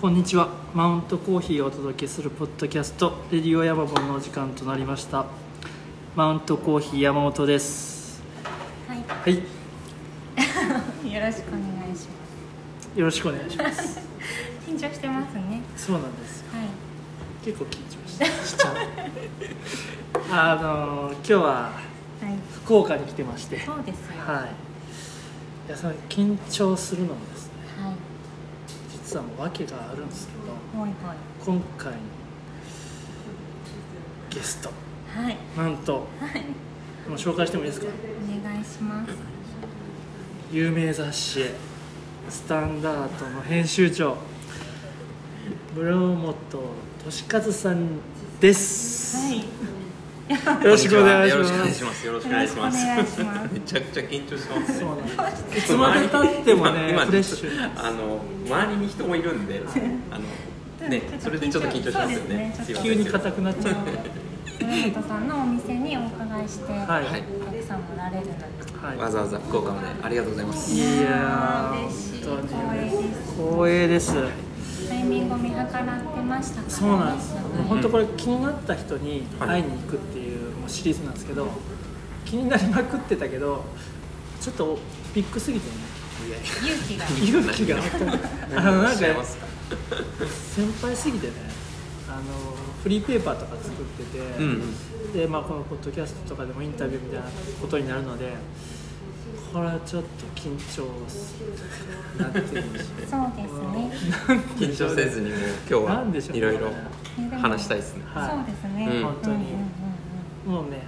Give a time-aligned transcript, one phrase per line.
[0.00, 5.26] こんにちはマウントコーヒーをお届けするポッドキャストレディオヤマボンのお時間となりました
[6.16, 8.22] マウントコーヒー山本です
[8.88, 9.34] はい、はい
[11.12, 11.60] よろしくお願
[11.92, 14.00] いしまよろしくお願いしますす。
[14.66, 15.60] 緊張してますね。
[15.76, 16.66] そうなんですはい。
[17.44, 18.76] 結構緊張ししちゃう
[20.32, 21.72] あの今日はは
[22.22, 22.38] い。
[22.64, 24.14] 福岡に来てましてはいそうですよ。
[24.26, 25.68] はい。
[25.68, 27.39] いやその緊張するのもですね
[29.10, 30.40] 実はもう訳があるんですけど
[30.80, 31.16] ほいほい。
[31.44, 31.98] 今回の
[34.30, 34.70] ゲスト
[35.12, 35.36] はい。
[35.58, 36.42] なんとはい。
[37.08, 37.88] もう紹介してもいいですか？
[37.88, 37.90] お
[38.44, 39.12] 願いします。
[40.52, 41.54] 有名雑誌へ
[42.28, 44.16] スタンダードの編集長
[45.74, 46.36] 室本
[47.04, 47.98] 俊和さん
[48.40, 49.44] です、はい。
[50.30, 52.06] よろしくお願いします。
[52.06, 52.86] よろしくお願いします。
[52.86, 53.52] よろしくお願いします。
[53.52, 54.78] めちゃくちゃ緊張してます。
[54.78, 55.10] そうなんで
[55.52, 57.70] すいつまでたってもね今フレッシュ。
[57.76, 59.60] あの周りに人もいるんで、
[60.10, 62.54] あのねそれでちょっと緊張しますよね。
[62.82, 63.74] 急に硬くなっちゃう
[64.60, 66.86] 村本さんのお店にお伺いして、はい。
[66.86, 67.24] はい。
[67.40, 68.46] お客さんもられるなんて。
[68.86, 68.96] はい。
[68.98, 70.74] わざわざ福岡までありがとうございます。
[70.74, 73.36] いやー光栄です。
[73.36, 74.49] 光栄です
[74.90, 76.60] タイミングを見計らってましたか？
[76.62, 76.70] らね。
[76.70, 81.46] そうなんですよ、はい本当これ気になった人に会いに行くっていうもうシリーズなんですけど
[82.24, 83.64] 気になりまくってたけど
[84.40, 84.78] ちょっと
[85.14, 85.74] ビッグすぎてね
[86.52, 87.06] 勇気が。
[87.38, 87.76] 勇気が
[88.58, 88.98] あのなんか。
[88.98, 91.32] 先輩すぎてね
[92.08, 92.22] あの
[92.82, 94.62] フリーペーパーとか作ってて、うん
[95.12, 97.26] で、まあ、このポッドキャストとかでもインタビューみたいな
[97.60, 98.32] ことになるので
[99.52, 100.08] これはちょっと
[100.40, 100.84] 緊張
[102.22, 103.90] なってるしそうですね。
[104.56, 106.64] 緊張せずにもう今日なんでしょうねはいろい
[107.32, 108.04] ろ話したいですね。
[108.14, 108.88] はいそうですね。
[108.92, 109.38] うん本当にう
[110.50, 110.82] んうんもうね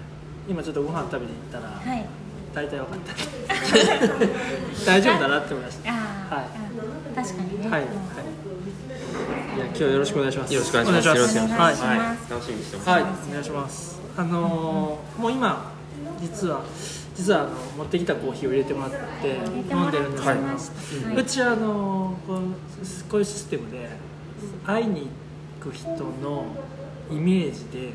[0.48, 2.06] 今ちょっとご飯食べに行ったら、うんうんはい。
[2.54, 3.14] 大体分かった
[4.84, 6.00] 大丈夫だなって思いましたはい
[6.32, 6.44] あ
[7.16, 7.68] 確かにね。
[7.70, 7.92] はい、はいうん
[9.56, 11.18] いや今日よろしくお願いしますよろしくお願いします。
[11.18, 12.16] お願いしますよろしくお願いしますはいはい。
[12.30, 12.88] 楽しみにしてます。
[12.90, 14.00] はい、お願いします。
[14.16, 15.72] あのーもう今
[16.20, 16.60] 実は
[17.14, 18.96] 実はあの持ってきたコーヒーを入れてもらって
[19.74, 21.08] 飲んでるんですけど。
[21.08, 22.38] はいうちはあのーこう
[23.10, 23.88] こういうシステムで
[24.66, 25.08] 会いに
[25.60, 26.46] 行く人の
[27.10, 27.90] イメージで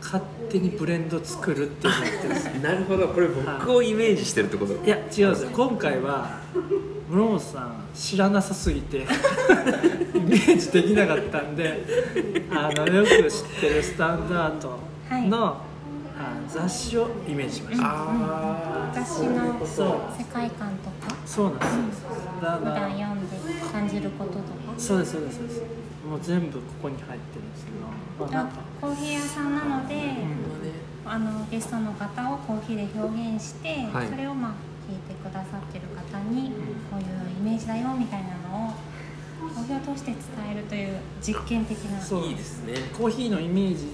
[0.00, 2.54] 勝手にブレンド作るっていうのをやってるんですよ。
[2.54, 3.08] なるほど。
[3.08, 4.74] これ僕をイメージしてるってこと？
[4.84, 5.50] いや違うんですよ。
[5.52, 6.40] 今回は
[7.08, 11.84] 室本さん知らなさすぎてイメージできなかったんで
[12.50, 14.78] あのよく知ってるスタンダード
[15.28, 15.62] の、あ
[16.52, 17.84] 雑誌をイメージしました。
[17.86, 21.16] あ私の世界観とか？
[21.24, 21.58] そうなん
[21.88, 22.60] です普段
[22.92, 23.38] 読んで
[23.72, 24.44] 感じることとか？
[24.76, 25.62] そうですそうですそうです。
[26.06, 27.78] もう全部ここに入ってるんですけど、
[28.26, 28.48] まあ。
[28.80, 29.98] コーヒー屋さんなので、う
[31.08, 31.10] ん。
[31.10, 34.08] あのゲストの方をコーヒーで表現して、はい。
[34.08, 34.52] それをまあ
[34.90, 36.52] 聞いてくださってる方に
[36.90, 37.06] こういう
[37.40, 38.72] イメージだよみたいなのを
[39.54, 40.20] コーヒーを通して伝
[40.52, 41.98] えるという実験的な。
[41.98, 42.74] そういいですね。
[42.92, 43.86] コーヒーのイメージ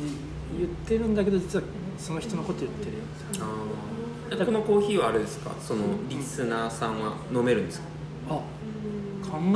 [0.58, 1.64] 言ってるんだけど実は
[1.98, 3.04] その人のこと言ってるよ。
[3.41, 5.50] あーこのコーヒーはあれですか？
[5.60, 7.86] そのリスナーさんは飲めるんですか？
[8.31, 8.42] あ考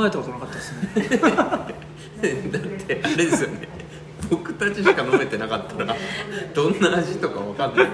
[0.07, 1.19] えたことなかったですね。
[2.53, 3.69] だってあれですよね
[4.31, 5.95] 僕たちしか飲めてなかったら
[6.55, 7.89] どんな味とかわかんない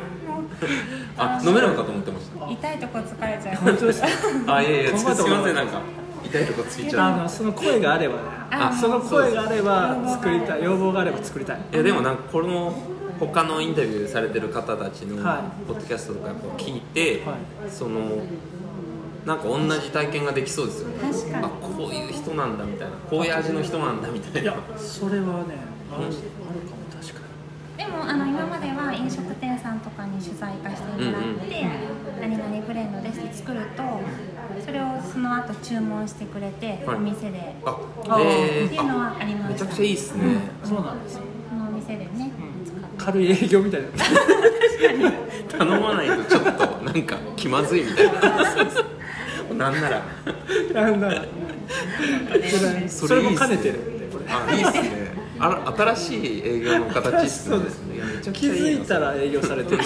[1.16, 4.09] あ飲めるのかと思ってまし痛いとこ疲れちゃい本当ですか。
[4.47, 5.80] たあいやいやすいませんなんか
[6.25, 8.20] 痛いとこついちゃうあのその声があればね。
[8.50, 11.60] あその声があれば作りたい要望があれば作りたい。
[11.72, 12.72] いやでもなんかこの
[13.18, 15.66] 他のインタビューされてる方たちのはい。
[15.66, 17.70] ポッドキャストとかやっぱ聞いて、はい。
[17.70, 18.00] その
[19.26, 20.94] なんか同じ体験ができそうですよね。
[21.12, 21.44] 確かに。
[21.44, 22.96] あこういう人なんだみたいな。
[22.96, 24.40] こういう味の人なんだみたいな。
[24.40, 25.56] いやそれはね
[25.92, 27.20] ある,、あるかも確か
[27.76, 27.84] に。
[27.84, 31.66] でもあの今までは飲食店さんとかに取材行かせてもらって
[32.20, 33.82] 「何々ブレンドです」って作ると
[34.64, 36.96] それをその後注文してくれて、はい。
[36.96, 37.54] お店で。
[37.64, 39.46] ああえっていうのー、はありました。
[39.46, 40.22] あめちゃくちゃいいっすね、
[40.64, 41.22] そうなんですよ。
[41.50, 42.28] このお店でね、
[43.08, 43.88] 軽い営業みたいな。
[45.58, 48.20] 頼まないとちょっとなんか気まずいみたいな
[49.54, 50.02] なんなら
[50.74, 51.24] なんだ。
[52.86, 54.24] それも兼ねてるんでこれ。
[54.28, 55.09] あいいっすね
[55.41, 59.83] あら新しい営業の形っすねそうですいやめちゃく気づいたら営業されてる。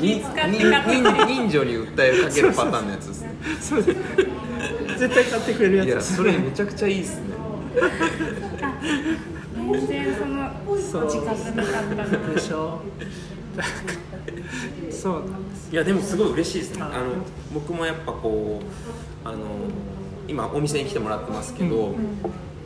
[0.00, 0.30] にに人
[1.26, 3.98] 人情に訴えかけるパターンのやつですねそうです。
[4.98, 6.16] 絶対買ってくれるいややつ。
[6.16, 7.34] それめちゃくちゃいいっすね
[9.72, 12.80] 全然そのそう自覚なかったのでしょ。
[14.90, 15.72] そうなんです。
[15.72, 16.82] いやでもすごい嬉しいですね。
[16.82, 17.14] ああの
[17.52, 18.60] 僕もやっぱこ
[19.24, 19.38] うあの
[20.28, 21.94] 今お店に来てもらってますけど、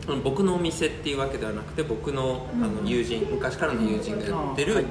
[0.07, 4.85] あの僕のお店っていうわけではなくて僕のあの友人昔からの友人がやってる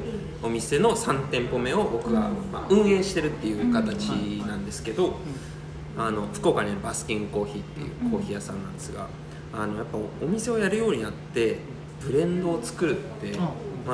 [0.43, 4.09] お店の3店舗目を僕が、まあ、運営してるっていう形
[4.45, 5.15] なんですけど、
[5.97, 9.07] あの福岡にあるバスキングコーヒーっていうコーヒー屋さんなんですが、
[9.53, 11.57] あのやっぱお店をやるようになって
[12.01, 13.39] ブレンドを作るって、うん。
[13.39, 13.47] ま
[13.87, 13.91] あ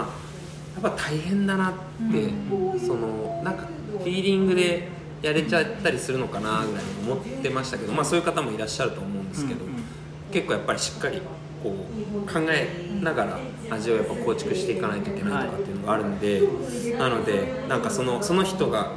[0.73, 1.77] やっぱ大変だなって、
[2.79, 4.87] そのなんかフィーリングで
[5.21, 9.61] やれちゃったりするのかなぐらいに思ってましたけど、まあ、そういう方もいらっしゃると思うんですけど、
[10.31, 11.21] 結構やっぱりしっかり
[11.61, 12.67] こう考え
[13.01, 13.39] ながら
[13.69, 16.41] 味をやっぱ構築していかないといけないとかっていうのがあるんで、
[16.97, 18.93] なのでなんかそのその人が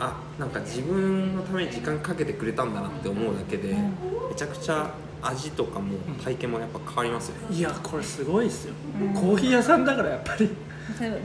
[0.00, 7.56] あなんか自分のために時間かけてくれたんだなって思うだけで、めちゃくちゃ味とかも体験もやっぱ変わりますよね。
[7.56, 8.74] いやこれすごいですよ、
[9.14, 10.50] コーヒー屋さんだからやっぱり。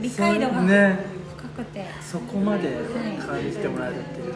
[0.00, 1.18] 理解度がね。
[1.36, 2.68] 深くて、そこまで
[3.26, 4.34] 感じてもらえるっていう、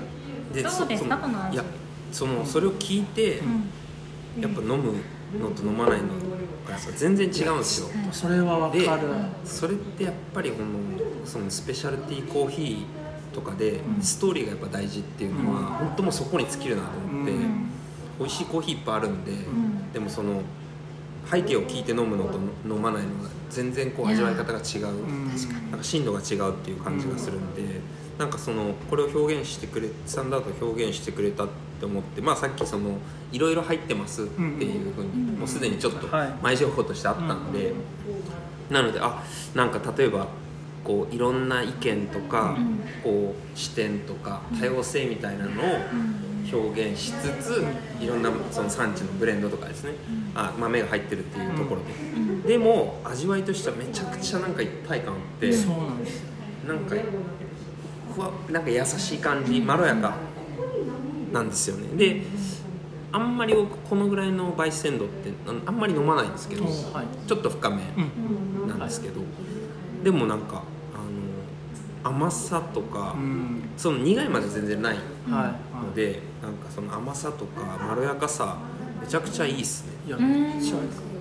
[0.55, 1.05] でどうです。
[1.05, 1.55] かそこの味。
[1.55, 1.65] いや
[2.11, 3.71] そのそれを聞いて、うん。
[4.41, 4.95] やっぱ飲む
[5.39, 6.09] のと飲まないの
[6.67, 9.03] がさ全然違うんですよ、それはわでかる、
[9.45, 17.69] それってやっぱりこのそのスペシャルティーコーヒーとかでストーリーがやっぱ大事っていうのは、本当もうそこに尽きるなと思って、うん
[18.19, 19.93] 美味しいコーヒーいっぱいあるんで、ん。
[19.93, 20.43] でもその
[21.31, 25.29] 背景を聞いて飲むのと飲まないのが全然こう味わい方が違う、うん。
[25.71, 27.63] なんか深度が違うっていう感じがするんで、
[28.19, 31.49] なんかそのこれを表現してくれスタンダードを表現してくれたっ
[31.81, 32.99] て思って、まあ、さっきその
[33.33, 36.35] いろいろ入ってますっていうふうに、もうすでにちょっとはい。
[36.43, 37.73] 前情報としてあったんで、
[38.71, 39.23] なのであ
[39.55, 40.27] なんか例えば
[40.85, 42.57] こういろんな意見とか、
[43.03, 45.65] こう視点とか多様性みたいなのを
[46.53, 47.65] 表現しつつ、
[48.01, 49.93] いろんなその産地のブレンドとかですね、
[50.35, 51.81] あ豆が入ってるっていうところ
[52.43, 56.21] で、でも味わいとしてはめちゃくちゃなんか一体感あって、そうなんです。
[56.21, 56.29] よ
[56.67, 56.95] なんか
[58.15, 60.15] ふわなんか優しい感じまろやか
[61.33, 61.97] なんですよね。
[61.97, 62.23] で
[63.15, 67.29] あんまり僕このぐらいの焙煎度ってああんまり飲まないんですけど、はい。
[67.29, 67.83] ちょっと深め
[68.63, 68.69] うん。
[68.69, 69.21] なんですけど、
[70.03, 70.63] でもなんか
[72.05, 73.63] あの甘さとか、うん。
[73.77, 74.97] その苦いまで全然ない
[75.29, 78.57] はいので、なんかその甘さとかまろやかさ
[79.01, 79.93] めちゃくちゃいいっすね。
[80.07, 80.77] いやめっちゃ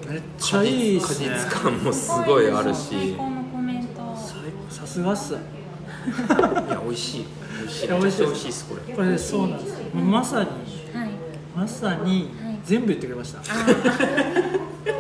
[0.09, 1.29] めっちゃいいっ果すね。
[1.29, 2.89] 実感もすごいあるし。
[2.89, 4.15] 最高のコメント。
[4.15, 5.33] 最さすがっす。
[5.33, 7.25] いや美味しい。
[7.61, 7.87] 美味しい。
[7.87, 8.25] 美美味しい。
[8.25, 8.93] 味しいっすこれ。
[8.95, 10.49] これそうなんですまさに。
[10.93, 11.09] はい。
[11.55, 13.43] まさにはい全部言ってくれました、あ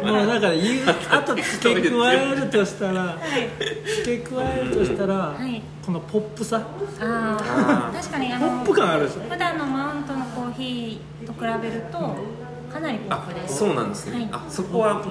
[0.11, 3.17] もうだから言うあと付け加えるとしたら
[4.03, 5.61] 付け加えるとしたら、い。
[5.85, 6.57] このポップさ。
[6.57, 6.61] ー。
[7.01, 9.21] あ確かにあポッのプ感あるでしょ。
[9.29, 11.97] 普段のマウントのコーヒーと比べると
[12.71, 13.57] かなりポッあプです。
[13.57, 14.29] そうなんですね、はい。
[14.31, 15.05] あそこはもう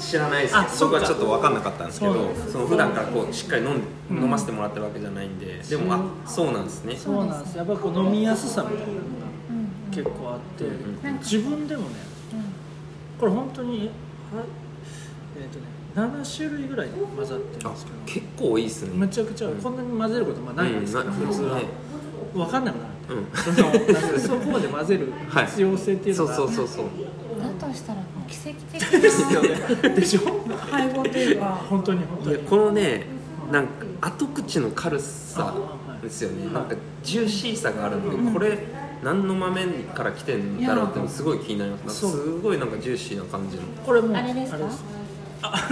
[0.00, 0.96] 知らないですあそっか。
[0.98, 2.14] 僕はちょっと分かんなかったんですけど
[2.50, 3.84] その普段からこうしっかり飲んで、うん
[4.22, 6.94] 飲ませてもらってるわけじゃないんででもあそうなんですね。
[6.94, 7.56] そうなんです。
[7.56, 8.92] やっぱこう飲みやすさみたいな
[9.94, 10.64] 結構あって、
[11.18, 11.96] 自分でもね
[13.18, 13.88] これ本当に
[14.34, 14.42] は
[15.36, 17.96] えっ、とね7種類ぐらい混ざってるんあですけど。
[18.06, 18.90] 結構多いですね。
[18.96, 21.56] めちゃくちゃこんなに混ぜることまあないんですけど、うんな普通は。
[21.58, 21.64] ね。
[22.34, 23.16] 分かんなくなる。
[24.14, 24.20] うん。
[24.20, 25.12] そこまで混ぜる
[25.46, 26.86] 必要性っていうそうのが、そうそうそう
[27.60, 29.48] だとしたら奇跡的ですよな。
[29.48, 30.20] ね でしょ？
[30.70, 31.46] 配合というか。
[31.70, 32.38] 本当に本当に。
[32.38, 33.06] このね
[33.52, 33.70] なんか
[34.00, 36.46] 後口の軽さあですよね。
[36.46, 36.74] はいなんか
[37.04, 38.58] ジューシーさがあるんで、これ
[39.04, 42.10] 何の豆から来てんだろうってすごい気になります。
[42.10, 43.62] すごいなんかジューシーな感じの。
[43.84, 44.58] これもうあれですか？
[45.42, 45.68] あ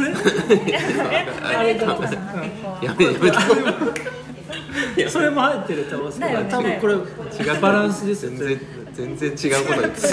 [1.43, 1.75] あれ？
[1.77, 3.41] とかさ結構やめやめと
[5.11, 5.31] それ？
[5.31, 6.95] も入ってると思うんですけど多分これ？
[6.95, 6.99] 違
[7.59, 8.61] うバランスですよ全然
[8.93, 10.09] 全然違うこと言ってる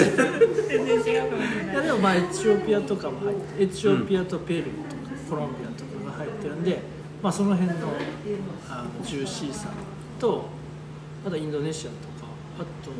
[0.68, 1.64] 全然違うかもしれ？
[1.66, 6.80] ないでもまあエチオピアとかも入ってエチオピアとペルーとかコロンビアとかが入ってるんで、
[7.22, 7.88] まあ、その辺の
[8.70, 9.68] あのジューシーさ
[10.18, 10.46] と
[11.26, 12.09] あとインドネシアとか
[12.58, 12.90] あと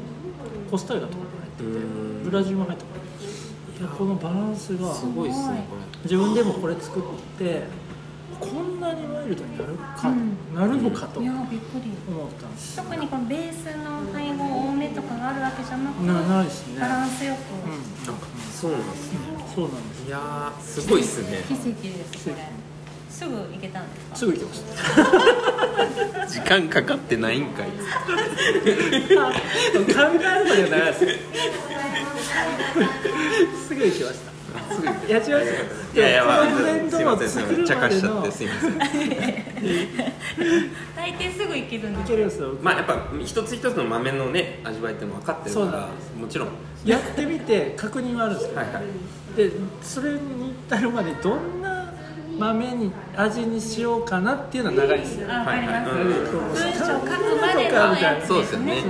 [0.70, 2.24] コスタリカとかも入っててうん。
[2.24, 2.90] ブラジルも入ってる
[3.80, 7.02] いやこのバランスがすごいっすねこ自分でもこれ作っ
[7.38, 7.62] て
[8.38, 10.54] こんなにワイルドになるか、うん。
[10.54, 11.90] なるのかと思いやびっくり。
[11.90, 16.80] ったんです特にこのベースの配合多めとかがあるわけじゃなくなないですね。
[16.80, 17.38] バランスよく、
[17.68, 17.80] うん。
[17.80, 18.18] れ
[18.50, 19.18] そうなんですね。
[19.54, 20.06] そうなんです。
[20.06, 21.44] いやーすごいっすね。
[21.48, 22.59] 奇跡ですこれ
[23.20, 24.16] すぐ行けたんですか？
[24.16, 26.26] すぐ行きました。
[26.26, 27.66] 時間かかってないんかい。
[27.66, 29.32] 考えるま
[30.56, 31.00] ではないです。
[33.68, 34.30] すぐ行きました。
[34.74, 35.24] すぐ行っていや違う
[35.94, 36.44] いやいやまあ
[36.90, 38.78] すいませんすいま作るせん茶化までのしちゃってすいません
[40.96, 42.54] 大抵すぐ行けるんですいけるんですよ。
[42.62, 46.48] まあやっぱ一つ一つの豆のね味わいっていうの分かってるからもちろん。
[46.84, 49.36] やってみて確認はあるんですよ、はいはい。
[49.36, 49.50] で
[49.82, 51.79] それに至るまでどんな
[52.40, 55.28] 豆に味にしようかなっていうのは長いですよ。
[55.30, 56.04] あわかります、はいはい。
[56.04, 57.06] うん文章書く
[57.40, 58.82] までのやつそうですよね。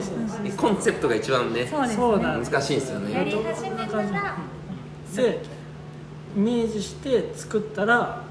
[0.57, 1.97] コンセプトが一番ねそうですね。
[1.97, 4.37] そうなんです難しいんですよやりね始めたら。
[5.16, 5.42] で
[6.37, 8.23] イメージして作ったら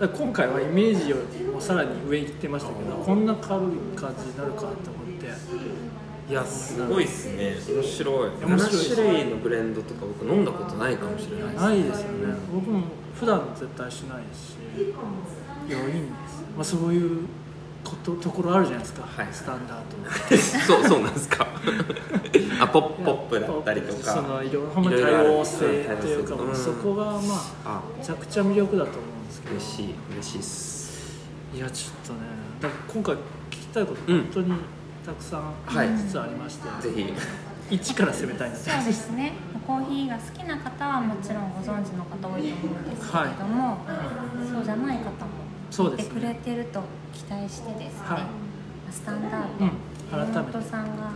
[0.00, 3.58] 今回はイメージよりもさらに上行ってましたけどこんな軽い
[3.94, 4.72] 感じになるかと思っ
[5.20, 5.28] て
[6.30, 7.56] いやすごいっすね。
[7.68, 8.30] 面白い。
[8.30, 12.34] 面白い7種類のブレンドとか僕飲んだことないかもしれないですないですよね。
[12.54, 12.84] 僕も
[13.18, 14.54] 普段絶対しないし。
[15.68, 17.26] いやいいんです、まあ、そういう
[17.84, 19.28] ことところあるじゃないですか、はい。
[19.32, 21.48] スタンダー そうそうなんですか。
[22.60, 24.12] あポップポップだったりとか。
[24.12, 25.58] そのいろほんま多様性
[26.00, 26.48] というか、う。
[26.48, 27.20] んそこがまあ
[27.64, 27.82] あ。
[27.98, 29.54] めちゃくちゃ魅力だと思うんですけど。
[29.56, 30.90] 嬉しい嬉しいっす。
[31.56, 32.20] いやちょっとね
[32.60, 33.18] だから今回聞
[33.50, 34.18] きたいことうん。
[34.20, 34.54] 本当に
[35.04, 35.88] たくさんはい。
[35.96, 37.14] 実はありまして、ぜひ。
[37.70, 39.32] 一から攻めたいなそうですね。
[39.64, 43.78] コーヒーが好きな方はもちろんご存知の方多いと思うんですけれども、
[44.52, 45.14] そうじゃない方も
[45.70, 46.14] そうですね。
[46.14, 46.82] てくれてると
[47.14, 48.00] 期待してですね。
[48.02, 48.22] はい。
[48.90, 49.70] スタンダード、うん。
[50.10, 50.68] 改めて。
[50.68, 51.12] さんが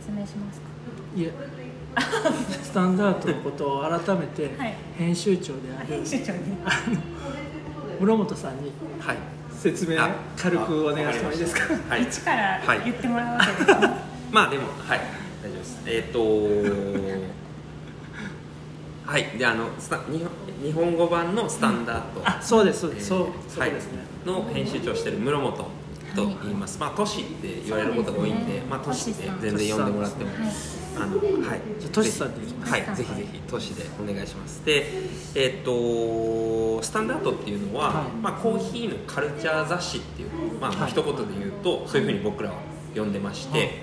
[0.00, 0.66] 説明しますか？
[1.16, 1.32] いえ。
[2.62, 4.74] スタンダードのことを改めてはい。
[4.98, 6.38] 編集長である、編集長に。
[7.98, 8.70] 室本さんに
[9.00, 9.16] はい
[9.60, 11.74] 説明あ軽くお願いしてもいいですか？
[11.88, 12.02] はい。
[12.04, 12.80] 一からはい。
[12.84, 13.88] 言ってもらうわけですね、
[14.30, 15.00] まあでもはい。
[15.42, 15.82] 大丈夫です。
[15.86, 16.20] えっ、と
[19.10, 19.24] はい。
[19.38, 20.28] であのスタ日本
[20.62, 25.66] 日本語版のスタンダード、あそうですそうです、えーそうそうはいですね、の編集長をしている室本と
[26.16, 29.40] 言います、まあ都市って言われることが多いんでねまあ都市ってトシさん。
[29.40, 30.30] 全然呼んでもらっても。
[30.30, 30.54] はい
[31.00, 31.60] あのはい。
[31.78, 32.82] じゃあトシさんでいきますはい。
[32.96, 34.64] ぜひぜひ都市でお願いします。
[34.64, 34.86] で
[35.34, 38.10] えっ、とスタンダードっていうのは、はい。
[38.20, 40.90] まあコーヒーのカルチャー雑誌っていうまあ、はい。
[40.90, 42.56] 一言で言うとそういうふうに僕らは
[42.94, 43.82] 呼んでまして、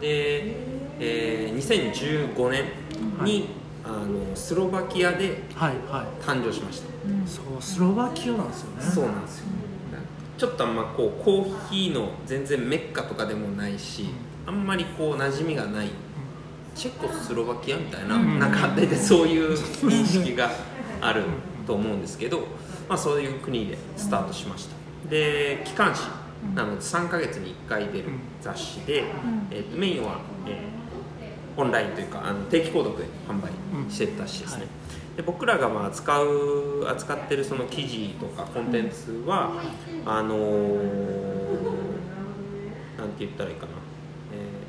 [0.00, 0.56] で、
[0.98, 2.64] えー2015年
[3.22, 3.48] に、
[3.84, 6.22] あのスロバキアではいはい。
[6.22, 6.86] 誕生しました、
[7.26, 8.82] そうスロバキアなんですよね。
[8.82, 9.46] そうなんですよ。
[10.38, 14.06] ちょっとあんまこうコーヒーの全然メッカとかでもないし
[14.46, 15.88] あんまりこう馴染みがない
[16.76, 18.38] チェコスロバキアみたいな、うん。
[18.38, 20.50] なんか大体そういう認識が
[21.00, 21.24] ある
[21.66, 22.40] と思うんですけど、
[22.88, 24.76] まあ、そういう国でスタートしました。
[25.08, 26.02] で機関誌
[26.54, 28.04] なので3ヶ月に1回出る
[28.40, 29.04] 雑誌で、
[29.50, 30.76] えー、とメインは、えー
[31.58, 33.48] オンラインというかあの定期購読で販売
[33.90, 34.68] してる雑誌ですね、はい。
[35.16, 39.52] で僕らがまあ扱う扱ってるその記事とかコンテンツは、
[40.04, 41.86] あのー
[42.98, 43.85] なんて言ったらいいかな、えー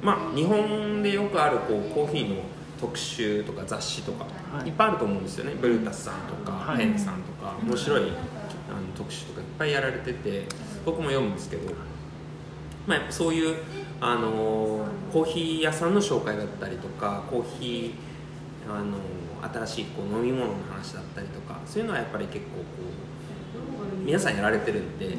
[0.02, 2.42] まあ日本でよくあるこうコーヒーの
[2.80, 4.70] 特集とか雑誌とか、はい。
[4.70, 5.56] い、っぱいあると思うんですよね。
[5.60, 6.78] ブルータスさんとか、はい。
[6.78, 8.12] ペンさんとか面白いあの
[8.96, 10.46] 特集とかいっぱいやられてて
[10.86, 11.74] 僕も読むんですけど、
[12.86, 13.58] まあ、やっぱそういう、
[14.00, 22.64] あのーコーヒー屋さんの紹介だったりとかコーヒー、あのー新しいこう飲み物の話だったりとかそういうのはやっぱり結構こ
[23.94, 25.16] う皆さんやられてるんで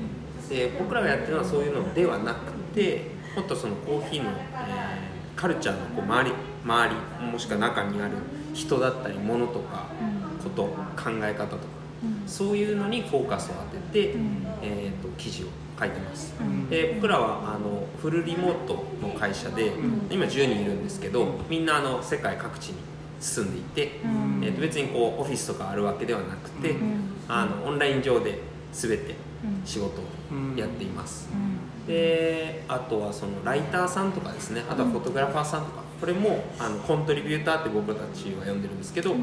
[0.49, 6.91] で僕らがやってるのはそういうのではなくてもっとそのコーヒーの、えーカルチャーのこう周り周
[7.23, 8.15] りもしくは中にある
[8.53, 9.87] 人だったり物とか
[10.43, 11.63] こと考え方とか
[12.27, 14.17] そういうのにフォーカスを当てて、
[14.63, 15.47] えー、と記事を
[15.79, 16.69] 書いてます、ん。
[16.69, 19.73] で僕らはあのフルリモートの会社で、
[20.11, 22.79] 今10人いるんですけどみんなあの世界各地に
[23.21, 24.45] 住んでいて、ん。
[24.45, 27.01] えー、と別にこうオフィスとかあるわけではなくて、うん。
[27.29, 28.41] あのオンライン上で
[28.73, 29.15] 全て
[29.65, 30.05] 仕事を
[30.57, 31.29] やっています、
[31.89, 39.17] であとはそのライターさんとかですねあとはフォトグラファーさんとかこれもあのコントリビューターって僕たちは呼んでるんですけど、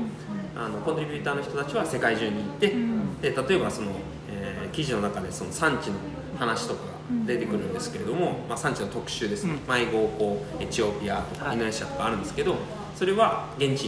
[0.58, 2.74] あのコントリビューターの人たちは世界中にいて、
[3.22, 3.92] で例えばその、
[4.30, 5.94] えー記事の中でその産地の
[6.38, 6.92] 話とかが
[7.26, 9.74] 出てくるんですけれども、まあ、産地の特集ですね、うん。
[9.74, 11.54] 迷子こうエチオピアとかはい。
[11.54, 12.58] インドネシアとかあるんですけど
[12.94, 13.86] それは現地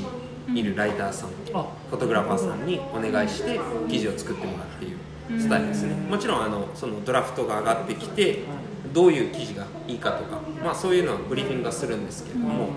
[0.47, 1.65] にいるライターさん、あ。
[1.89, 8.43] フォトグラファーさんにお願いして記事を作ってもらうっていうスタイルですね、もちろんあのそのドラフトが上がってきて
[8.93, 12.69] どういう記事がいいかとか、まあ、そういうのはブリーフィングはするんですけれども、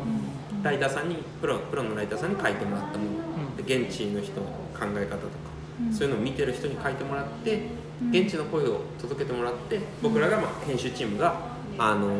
[0.62, 5.50] ライターさんにプロプロのライターさんに書いてもらったもの、で現地の人の考え方とか、
[5.92, 7.62] そういうのを見てる人に書いてもらって
[8.10, 11.34] 現地の声を届けてもらって僕らがまあ編集チームが
[11.78, 12.10] あの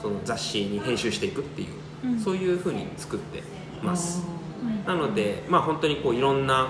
[0.00, 3.42] その雑誌に編集していくっていう、そういうふうに作って
[3.82, 4.22] ます。
[4.86, 6.68] なので、まあ、本当にこういろんな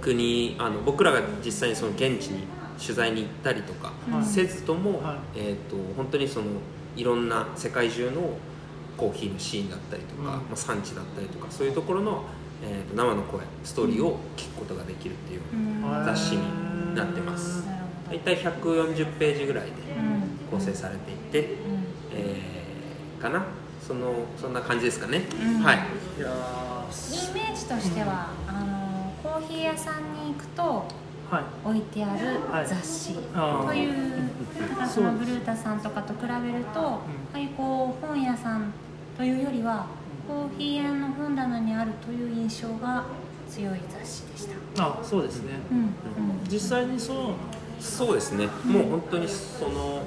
[0.00, 2.44] 国あの僕らが実際にその現地に
[2.80, 4.24] 取材に行ったりとかはい。
[4.24, 5.16] せずとも、はい。
[5.36, 6.46] えー、と本当にその
[6.96, 8.36] いろんな世界中の
[8.96, 10.26] コーヒーのシーンだったりとか、うん。
[10.26, 12.24] まあ、産地だったりとかそういうところの、
[12.62, 15.40] えー、と生の声ストーリーを聞くことができるっていう
[16.04, 17.66] 雑誌になってます。
[17.66, 17.78] なる
[18.08, 18.16] ほど。
[18.16, 20.58] 大体140ページぐらいでうん。
[20.58, 21.56] 構成されていて、
[22.12, 23.44] えーかな？
[23.86, 25.62] そのそんな感じですかね、うん。
[25.62, 25.76] はい。
[25.76, 25.80] イ
[27.34, 31.05] メージとしては、あのコーヒー屋さんに行くとはい
[31.64, 32.66] 置いてあるはい。
[32.66, 33.18] 雑誌と
[33.74, 34.30] いう、
[34.60, 37.00] だからそのブルータさんとかと比べると、あ
[37.34, 38.72] あいうこう本屋さん
[39.16, 39.86] というよりは
[40.28, 43.04] コーヒー屋の本棚にあるという印象が
[43.50, 44.84] 強い雑誌でした。
[44.84, 45.90] あそうですね、うんうん。
[46.48, 47.16] 実際にそう
[47.80, 50.02] そうですね、もう本当にその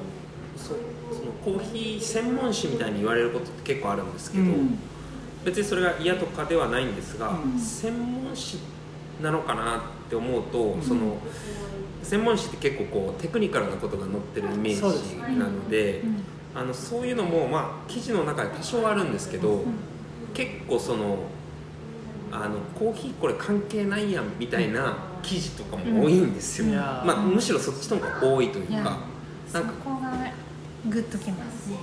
[0.55, 4.77] そそのコーヒー専門誌みたいに言われることって結構あるんですけど、うん、
[5.43, 8.59] 別にそれが嫌とかではないんですが、うん、専門誌
[9.21, 11.17] なのかなって思うと、その
[12.01, 16.01] 専門誌って結構こうテクニカルなことが載ってるイメージなので。
[16.55, 19.63] あのそういうのも、まあ、記事の中で多少あるんですけど、
[20.33, 21.19] 結構その
[22.31, 28.99] あのコーヒーこれ関係ないやんみたいな記事とかも多いんですよ、うん、まあ、むしろそっちの方が多いというかなんか
[29.51, 30.11] そこが
[30.87, 31.77] グッときますね。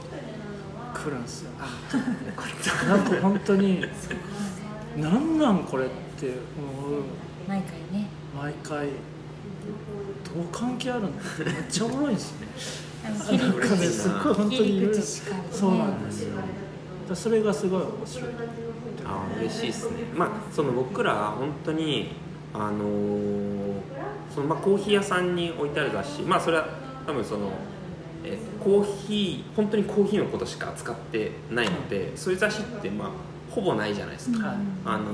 [0.94, 1.50] くるんすよ。
[2.88, 3.84] なんか本当に
[4.96, 6.26] 何なんこれって
[6.58, 7.02] 思う。
[7.46, 8.88] 毎回ね毎回。
[10.36, 11.18] どう関係あるのめっ
[11.70, 12.46] ちゃおもろいんですね
[13.38, 13.86] なんかね。
[13.86, 16.34] すごい本当にいろいろそうなんですよ。
[17.14, 18.30] それがすごい面白い。
[19.04, 22.10] あ嬉しいですねまあその僕ら本当に
[22.52, 23.80] あのー、
[24.34, 26.22] そのまあコーヒー屋さんに置いてある雑誌。
[26.22, 26.68] まあそれは
[27.06, 27.52] 多分その
[28.24, 33.08] えコーヒー本当にコーヒーのことしか扱ってないのでそういう雑誌ってまあ
[33.56, 35.04] ほぼないじゃないですか、はい、あの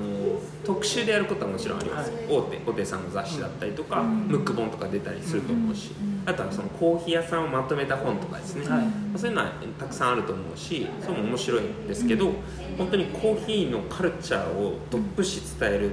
[0.64, 12.34] 特集でやることはもちろんあります、はい、大手大手さんの雑誌だったりとか、うん、ムック本とか出たりすると思うし、うん、あとはそのコーヒー屋さんをまとめた本とかですね、はい、そういうのはたくさんあると思うしそれも面白いんですけど、うん、
[12.78, 15.90] 本当にコーヒーのカルチャーをトップ誌伝える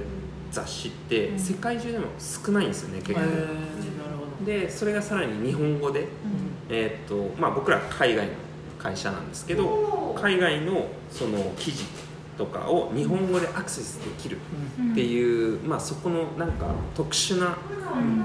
[0.50, 3.20] 雑誌って世界中でも少ないんですよね結構。
[4.44, 6.08] でそれがさらに日本語で、
[6.68, 8.32] えー、っとまあ、僕ら海外の
[8.76, 11.84] 会社なんですけど海外のその記事
[12.40, 14.38] とかを日本語でアクセスできる
[14.92, 17.58] っていう、まあ、そこのなんか特殊な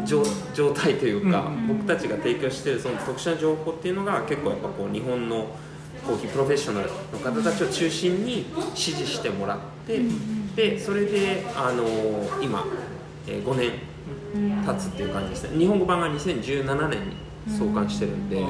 [0.06, 5.48] 状状態というか、僕たちが提供しているその特殊な情報っていうのが結構やっぱこう日本の
[6.08, 10.00] コーヒープロフェッショナルの方たちを中心に支持してもらって、
[10.56, 12.66] でそれで、あのー、今、
[13.28, 13.72] えー、5年
[14.66, 15.58] 経つっていう感じですね。
[15.58, 18.42] 日本語版が2017年に創刊してるんで、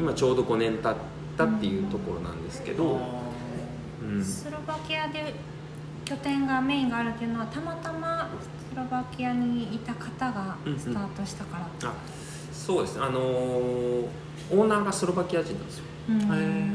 [0.00, 0.94] 今ちょうど5年経っ
[1.36, 3.22] たっていうところなんですけど。
[4.22, 5.34] スロバキアで
[6.04, 8.30] 拠点がメインがあるっていうのはたまたま
[8.72, 12.00] スロバキアにいた方がスタートしたから、うんうん、あ
[12.52, 12.98] そうです。
[12.98, 16.18] ねあのー、オーナーがスロバキア人なんですよ、うん、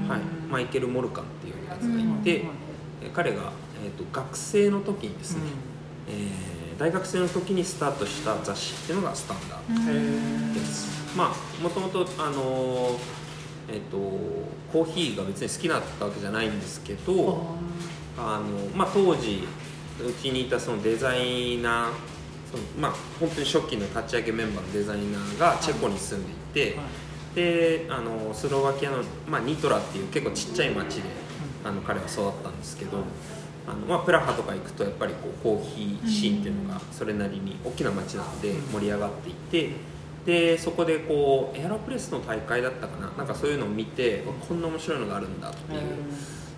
[0.08, 2.45] はい、マイケル・モルカンっていうやつがいて、
[3.03, 3.51] うん、彼が、
[3.84, 5.41] えーと、学生の時にですね、
[6.08, 13.18] うん、えー、大学生の時にスタートした雑誌っていうのがスタンダードです、まあもともとあのー
[13.71, 13.97] えーと、
[14.71, 17.55] コーヒーが別に好きだったわけじゃないんですけど
[18.17, 19.47] あの、まあ、当時
[19.99, 21.91] うちにいたそのデザイナー
[22.51, 26.84] その、まあ、本当に初期の立ち上げメンバーのデザイナーがチェコに住んでいて、は
[27.34, 31.03] い、であのスロバキアの、まあ、ニトラっていう結構ちっちゃい町で
[31.63, 33.03] あの彼は育ったんですけど。
[33.67, 39.73] あのまあ、プラハとか行くとやっぱりこうコーヒーシーンっていうのがそれなりに大きな町なので盛り上がっていて
[40.30, 43.12] でそこでこうエアロプレスの大会だったかな？
[43.18, 45.80] なんかそういうのを見てこんな面白いのがあるんだっていう、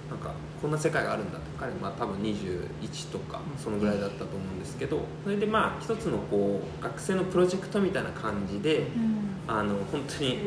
[0.09, 8.87] なんかこんな世界があるんだって彼まあ多分21とかそのぐらいだったと思うんですけどそれでまあ一つのこう学生のプロジェクトみたいな感じで、
[9.47, 10.39] あの本当に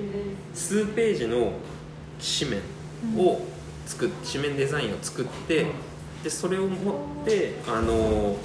[0.53, 1.55] 数ページの
[2.39, 3.41] 紙面を
[3.87, 5.67] 作っ紙面デザインを作って
[6.23, 8.37] でそれを持ってあの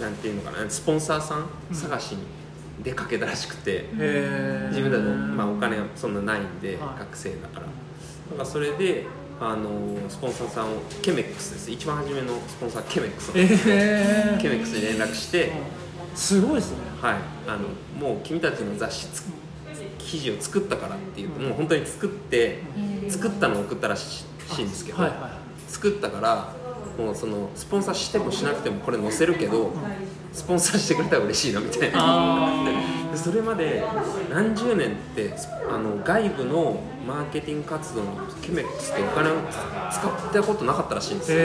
[0.00, 2.43] なんていうのかなスポンサーさん探しに。
[2.82, 7.62] 出かけたらしくて自分たちの、まあ、お金がそんなないんで、学生だから。
[7.62, 7.68] だか
[8.38, 9.06] らそれで
[9.40, 11.70] あのスポンサーさんをケメックスです。
[11.70, 15.52] 一番初めのスポンサーケメックスなんですけど、えー、ケメックスに連絡して。
[16.14, 16.76] すごいですね。
[17.02, 17.14] はい。
[17.48, 19.08] あのもう君たちの雑誌
[19.98, 22.60] 記事を作ったからっていう、もう本当に作って
[23.08, 24.24] 作ったのを送ったらし
[24.58, 26.54] いんですけど、はいはい、作ったから
[26.96, 29.72] もうそのスポンサーしてもしなくてもこれ載せるけど、
[30.34, 32.64] スポンサーしてくれたら嬉しいなみたいな。
[33.10, 33.84] でそれまで
[34.30, 35.32] 何十年って
[35.70, 38.10] あの外部のマーケティング活動の
[38.42, 39.34] ケメックスってお金を
[39.90, 41.38] 使ったことなかったらしいんですよ。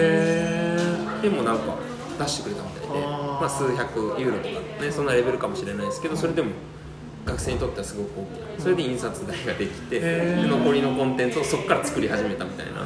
[1.22, 1.76] でもなんか
[2.20, 3.30] 出してくれたみたいで。
[3.40, 6.50] まあ、数百ユーロとかねそんなレベルかもしれないですけどそれでも
[7.26, 12.82] 学生にとってはすごく大きなそれで印刷代ができてで残りのコンテンツをそこから作り始めたみたいな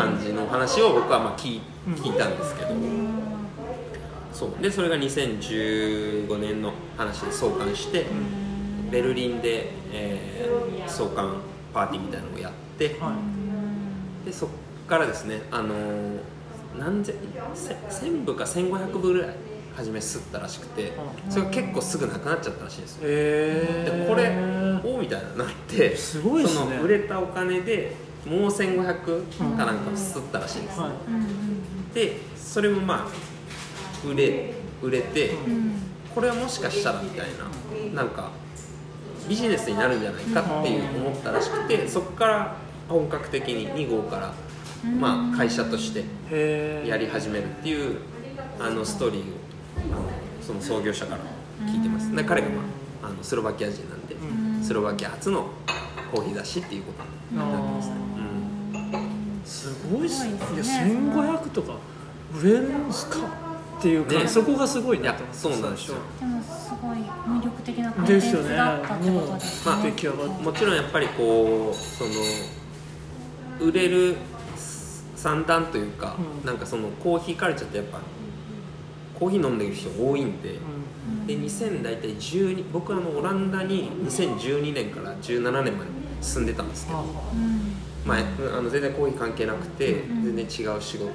[0.00, 1.60] 感じの話を僕はまあ聞
[1.96, 3.21] 聞いたんですけど。
[4.32, 4.62] そう。
[4.62, 8.06] でそれが2015年の話で創刊して
[8.90, 11.36] ベルリンで、えー、創刊
[11.72, 13.16] パーティーみたいなのをやって、は
[14.22, 14.48] い、でそっ
[14.86, 16.18] からですねあのー、
[16.78, 17.14] 何千
[17.54, 19.36] 1000部か1500部ぐらい
[19.74, 20.92] 初め吸ったらしくて
[21.30, 33.31] それが結構すぐなくなっちゃったらしいんですよ、えー、でこれおみたいななってすごい、ね、その売れたお金でもう1500かなんか吸ったらしいんです、はい、でそれもまあ
[34.04, 35.34] 売れ売れて、
[36.14, 37.26] これはもしかしたらみたい
[37.94, 38.30] ななんか
[39.28, 42.56] ビジネスになるんじゃないかっていう思ったらしくてそこから
[42.88, 44.32] 本格的に2号から、
[44.98, 46.04] まあ、会社として
[46.86, 47.98] やり始めるっていう
[48.58, 49.24] あのストーリーを
[49.92, 50.08] あの
[50.42, 51.20] その創業者から
[51.66, 52.14] 聞いてます。
[52.14, 52.62] で彼が、ま
[53.04, 54.16] あ、あのスロバキア人なんで、
[54.62, 55.46] スロバキア初の
[56.10, 60.30] コーヒー雑誌っていうことになってますね、うん、すごいっすね。
[60.30, 61.74] いや1500とか
[62.42, 63.51] 売れるんですか
[63.82, 65.24] っていうか、ね、そこがすごいなと。
[65.24, 65.96] 思ってそうなんですよ。
[66.20, 69.40] でもすごい魅力的なコンテンツだったってことで。
[69.40, 72.10] すね、ねまあ、もちろんやっぱりこうその
[73.60, 74.16] 売れる
[75.16, 78.00] 三段というか、うん、なんかそのコーヒーカルチャーってやっぱ
[79.18, 85.90] コーヒー飲んでる人多いんで、うん、で2000大体12僕あのオランダに2012年から17年まで
[86.20, 87.04] 住んでたんですけど、
[88.04, 88.18] まあ、
[88.58, 91.08] あの全然コーヒー関係なくて、全然違う仕事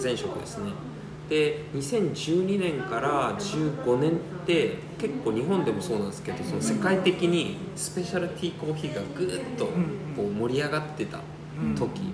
[0.00, 0.70] 前職ですね
[1.28, 4.14] で2012年から15年っ
[4.46, 9.66] て結構日本でもそうなんですけどその世界的にスペシャルティーコーヒーがぐっと
[10.16, 11.20] こう盛り上がってた
[11.76, 12.12] 時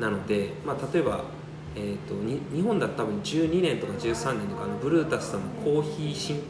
[0.00, 1.24] なので、まあ、例えば、
[1.76, 2.14] えーと、
[2.54, 6.42] 日本だと多分12年とか13年とかあのブルータスさんのコーヒー新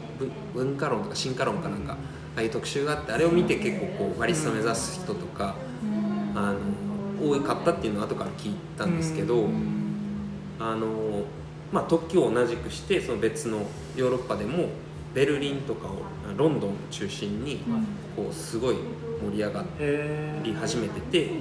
[0.53, 1.93] 文化論とか進化論かなんか
[2.35, 5.55] ああいう特集があってあれを見て結構こうバリスタ目指す人とか、
[6.35, 6.57] あの
[7.17, 9.47] 多かったっていうのを後から聞いたんですけど、
[10.59, 11.23] あの
[11.75, 13.57] まあ、特許を同じくしてその別の
[13.97, 14.69] ヨーロッパでも
[15.13, 15.97] ベルリンとかを
[16.37, 17.59] ロンドンを中心に
[18.15, 18.75] こうすごい
[19.21, 19.65] 盛り上が
[20.41, 21.31] り始めてて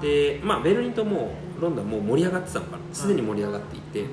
[0.00, 2.78] で、まあ、ベルリンともロンドンはもう盛り上がってたのかな。
[2.92, 4.04] すでに盛り上がっていて。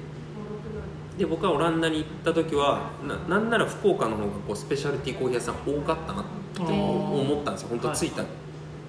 [1.18, 7.70] で僕はオランダに行った時はななんなら福岡の方がこうスペシャルティーコーヒー屋さん多かったなって思ったんですよ。
[7.70, 8.24] 本当着いた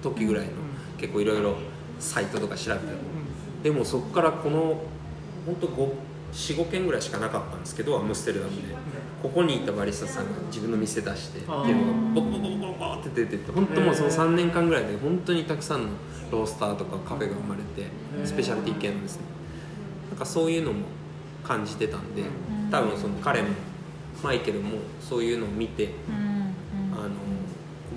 [0.01, 0.51] 時ぐらいの。
[0.97, 1.55] 結構いろいろ
[1.99, 2.85] サイトとか調べて。
[2.85, 2.91] も
[3.61, 4.81] でもそこからこの
[5.45, 5.89] 本当5
[6.35, 8.75] 45軒ぐらいしかなかったんですけどアムステルダムで。
[9.25, 11.67] ここにいたバリスタさんが自分の店出してっていうのが
[12.13, 15.89] ボコボコボコボコって出てって本当もうその3年間ぐらいで本当にたくさんの
[16.31, 17.89] ロースターとかカフェが生まれて
[18.23, 19.23] スペシャルティー系のですね。
[20.11, 20.85] なんかそういうのも
[21.43, 22.21] 感じてたんで
[22.69, 23.47] 多分その彼も
[24.23, 25.89] マイケルもそういうのを見て
[26.93, 27.09] あの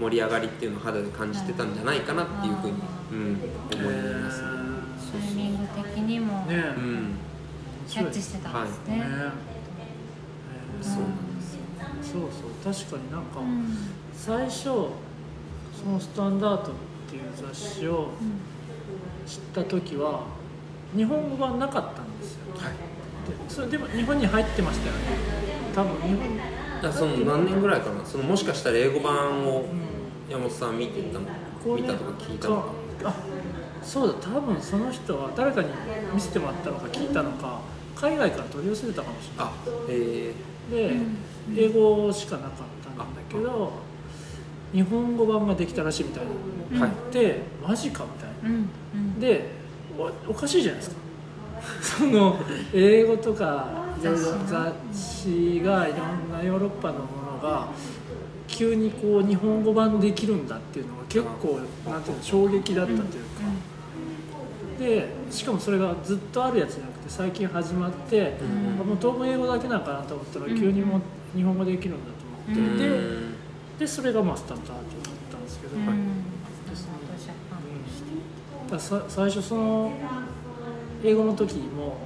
[0.00, 2.74] 盛り上がりっていうのを肌で感じてたんじゃないかなっていうふうに、
[3.12, 3.38] うん、
[3.74, 4.40] 思います。
[4.40, 4.48] ね。
[5.12, 7.07] タイミング的にも、ねうん
[7.98, 9.00] キャッチしてたんですね。
[9.00, 9.08] はい、
[10.80, 11.02] そう。
[12.00, 13.40] そうそう確かになんか、
[14.14, 14.90] 最初そ
[15.86, 16.74] のスタンダードっ
[17.08, 18.10] ていう雑誌を
[19.26, 20.22] 知った時は
[20.96, 22.54] 日本語版なかったんですよ。
[22.56, 22.72] はい。
[22.72, 25.00] でそれでも日本に入ってましたよね。
[25.74, 28.04] 多分日本だその何年ぐらいかな。
[28.04, 29.64] そのもしかしたら英語版を
[30.30, 32.72] 山本さん見てたの、見たとか聞いたのか。
[33.04, 33.14] あ
[33.82, 35.68] そうだ多分その人は誰かに
[36.12, 37.60] 見せてもらったのか聞いたのか
[38.00, 39.52] 海外から取り寄せてたかもしれない。
[39.88, 42.50] えー、で、英語しかなかっ
[42.96, 43.72] たんだけど
[44.72, 46.24] 日本語版ができたらしいみたい
[46.72, 49.50] なのって、うん、マジかみたいな、うんうん、で
[50.28, 50.96] おかしいじゃないですか。
[51.82, 52.38] その
[52.72, 53.66] 英語とか
[54.00, 57.00] いろいろ雑誌がいろんなヨーロッパのも
[57.36, 57.68] のが
[58.46, 63.08] 急にこう日本語版できるんだっていうのが結構なんていうの衝撃だったというか、
[64.78, 68.44] でしかもそれがずっとあるやつじゃなくて最近始まって、う
[68.84, 71.00] ん、もう当分英語だけなんかなと思ったら急にも
[71.34, 73.34] 日本語できるんだと思って、うん、
[73.78, 74.82] でそれがまあスタンダードだっ
[75.32, 76.24] たんですけど、うん、
[78.70, 79.92] ださ最初その
[81.02, 81.96] 英語の時も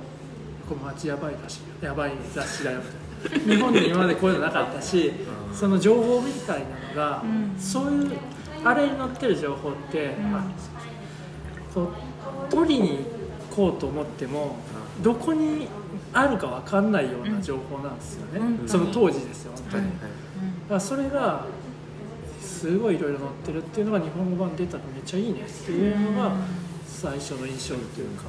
[0.69, 3.03] これマジやばいだしやばい雑誌だよみたいな。
[3.55, 5.13] 日本に今までこういうのなかったし
[5.53, 7.23] その情報みたいなのが、
[7.57, 8.19] そういう
[8.65, 10.17] あれに載ってる情報って、
[11.77, 11.89] う
[12.51, 13.05] 取りに
[13.51, 14.57] 行こうと思っても
[15.01, 15.69] どこに
[16.13, 21.47] あるか分かんないような情報なんですよね、うん、その当時ですよ本当に、はい、だからそれが
[22.41, 26.33] すごいいろいろ載ってるっていうのが日本語版出たらめっちゃいいねっていうのが
[26.87, 28.25] 最初の印象というか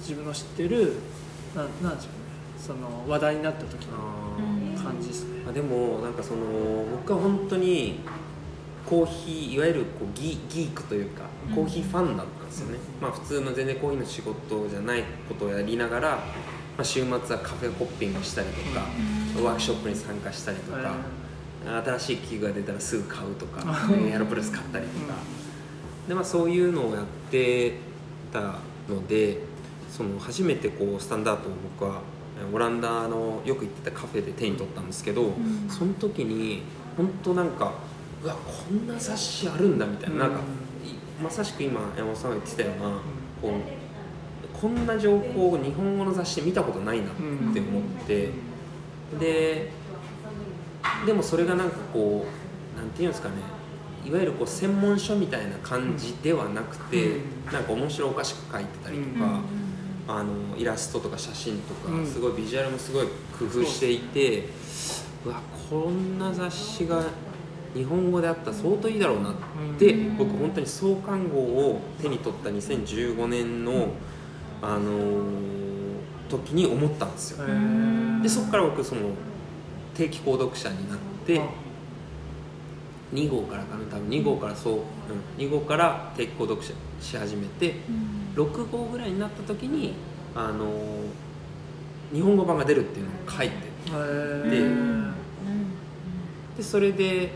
[0.00, 0.94] 自分の知ってる
[1.54, 2.24] ななんでしょうね
[2.58, 5.44] その話題になった時の感じですね。
[5.46, 6.40] あでもなんかその
[6.96, 8.00] 僕は本当に
[8.86, 11.24] コーヒーいわゆるこうギギークというか
[11.54, 16.20] コーヒーファンだったんですよね、まあ、普通の全然コーヒーの仕事じゃないことをやりながら、ま
[16.78, 18.86] あ、週末はカフェホッピングしたりとか、
[19.42, 20.94] ワークショップに参加したりとか、
[21.84, 23.64] 新しい器具が出たらすぐ買うとか
[24.06, 25.14] エアロプレス買ったりとか、
[26.08, 27.74] でまあ、そういうのをやって
[28.32, 28.40] た
[28.88, 29.38] ので
[29.90, 32.02] その初めてこうスタンダードを僕は
[32.52, 35.32] オランダのよく行ってたカフェで手に取ったんですけど、
[35.68, 36.62] その時に
[36.96, 37.72] 本当なんか
[38.22, 40.40] うわこんな雑誌あるんだみたいな,、なんか
[41.24, 42.90] まさしく今山本さんが言ってたような、
[43.40, 47.08] こうこんな情報を日本語の雑誌で見たことないなっ
[47.54, 48.28] て思って、
[49.18, 49.70] で
[51.06, 52.26] でもそれがなんかこ
[52.76, 53.36] うなんていうんですかね
[54.04, 59.40] いわゆるこう専門書みたいな感じではなくて、うんなんか面白おかしく書いてたりとか、
[60.08, 63.06] あのイラストとか写真とか、うんすごいビジュアルもすごい
[63.38, 64.48] 工夫していて
[65.24, 67.02] うわこんな雑誌が
[67.74, 69.34] 日本語であったら相当いいだろうなっ
[69.78, 70.16] て、うん。
[70.16, 73.88] 僕本当に創刊号を手に取った2015年の、
[74.62, 75.64] あのー
[76.28, 77.46] 時に思ったんですよ。
[78.22, 79.02] でそこから僕その
[79.94, 81.40] 定期購読者になって
[83.12, 84.82] 2号からかな多分2号からそう、うん、
[85.38, 87.74] 2号から定期購読者し始めて
[88.34, 89.94] 6号ぐらいになった時に
[90.34, 91.24] あのー
[92.12, 93.54] 日本語版が出るっていうのを書いて
[94.50, 95.14] でうん
[96.56, 97.32] でそれで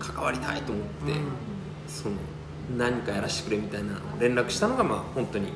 [0.00, 1.28] 関わりたいと思って、うん。
[1.86, 2.16] その
[2.76, 5.52] 何かやらせてくれみたいな連絡したのがまあ本当に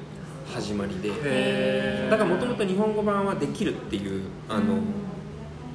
[0.52, 2.08] 始まりで。
[2.10, 4.78] だからもともと日本語版はできるっていうあの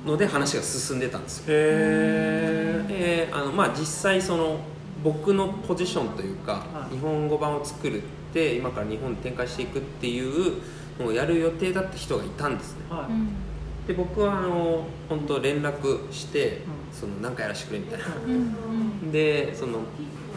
[0.06, 1.46] ので話が進んでたんですよ。
[1.50, 4.60] へであのまあ実際その
[5.04, 6.96] 僕のポジションというか、はい。
[6.96, 10.62] 日本語版を作るって今から日本に展開していくっていう
[11.00, 12.84] のをやる予定だった人がいたんですね。
[12.90, 13.49] ーはい
[13.89, 16.62] で僕はあの本当連絡して、ん。
[16.93, 18.06] その何かやらせてくれみたいな。
[18.06, 19.12] うん。
[19.12, 19.80] でその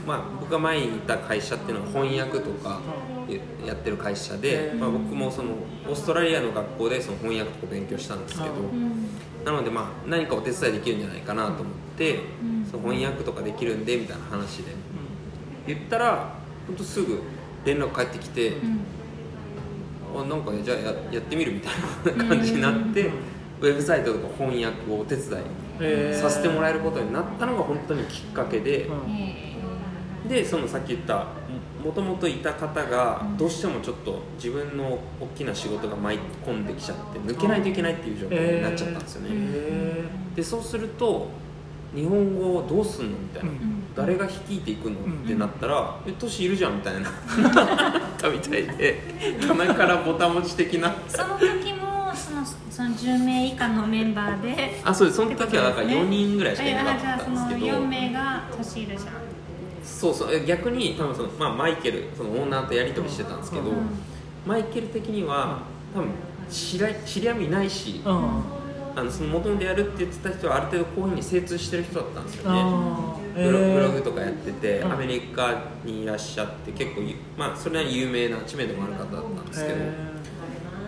[0.06, 2.80] まあ僕が前にいた会社っていうのは翻訳とか
[3.66, 4.80] やってる会社で、うん。
[4.80, 5.50] まあ、僕もその
[5.86, 9.06] オーストラリアの学校でその翻訳とか勉強したんですけど、うん。
[9.44, 11.64] なのでまあ何かお手伝いできるんじゃないかなと思っ
[11.98, 12.64] て、うん。
[12.64, 14.72] その翻訳とかできるんでみたいな話で
[15.66, 17.20] 言ったら本当すぐ
[17.66, 18.80] 連絡返ってきて、うん。
[20.22, 23.10] あなんかねじゃあややってみるみたいな感じになって、
[23.62, 25.40] ウェブサイトとか翻訳をお手伝
[26.10, 29.14] いさせてもらえることになったのが本当にきっかけで、うん。
[29.14, 29.52] へ
[30.28, 31.26] でそのさっき言った
[31.82, 33.36] もともといた方がうん。
[33.36, 41.28] どうしてもちょっと自分の大きな仕事が舞い込んできちゃって抜けないといけないっていう状況になっちゃったんですよね、へでそうすると
[41.94, 43.56] 日本語をどうすんのみたいな、うん。
[43.56, 45.22] うん誰が率いていくの、ん。
[45.24, 47.10] ってなったら「えトシいるじゃん」みたいな。
[47.10, 49.02] あ ったみたいで
[49.46, 50.94] 棚からボタン持ち的な。
[51.08, 51.71] その時
[53.02, 54.80] 10名以下のメンバーで。
[54.84, 55.16] あそうです。
[55.16, 57.78] その時はだから4人ぐらいしかいなかったんですけど。
[57.78, 59.12] 4名がトシールじゃん。
[59.82, 60.34] そうそう。
[60.34, 63.76] え逆に多分その、まあ、マイケルそのオーナーとやり取りしてたんですけど、うん。
[64.46, 65.62] マイケル的には
[65.94, 66.10] 多分
[66.48, 68.42] 知り合い知り合いもいないし、うん。
[68.94, 72.60] あのその元々やるって言ってた人はある程度こういうふうに精通してる人だったんですよね。
[72.60, 73.50] あー。
[73.50, 74.92] ブログとかやってて、うん。
[74.92, 79.74] アメリカにいらっしゃって結構ゆまあそれなりに有名な知名度もある方だったんですけど。
[79.76, 80.12] へ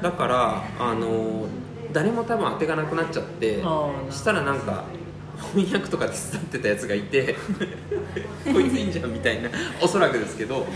[0.03, 1.46] だからあの
[1.95, 3.63] 誰も多分当てがなくなっちゃって
[4.11, 4.85] したらなんか
[5.55, 7.35] 翻訳とか手伝ってたやつがいて
[8.53, 9.49] こいついいんじゃんみたいな
[9.81, 10.67] おそらくですけど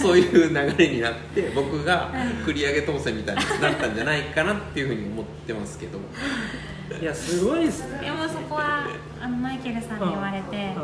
[0.00, 2.10] そういう流れになって僕が
[2.46, 5.98] 繰り上げ当選みたいになったんじゃないかなっていうふうに思ってますけど。
[6.90, 7.98] ーいやすごいですね。
[8.00, 8.86] でもそこは
[9.20, 10.74] あのマイケルさんに言われて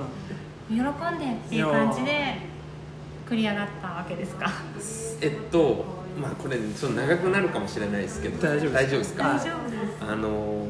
[0.70, 0.76] うん。
[0.76, 2.36] 喜んでっていう感じで
[3.28, 4.50] 繰り上がったわけですか？
[5.22, 8.72] えっとまあこれちょっと長くなるかもしれないですけど大丈夫です。
[8.74, 9.22] 大丈夫ですか？
[9.24, 9.82] 大丈夫です。
[10.00, 10.66] あの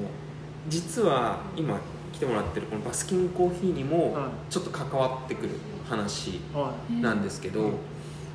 [0.68, 1.78] 実は今
[2.12, 4.52] 来てもらってるこのバスキンコーヒーにもはい。
[4.52, 5.50] ちょっと関わってくる
[5.88, 7.72] 話はなんですけど、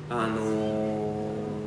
[0.08, 1.60] あのー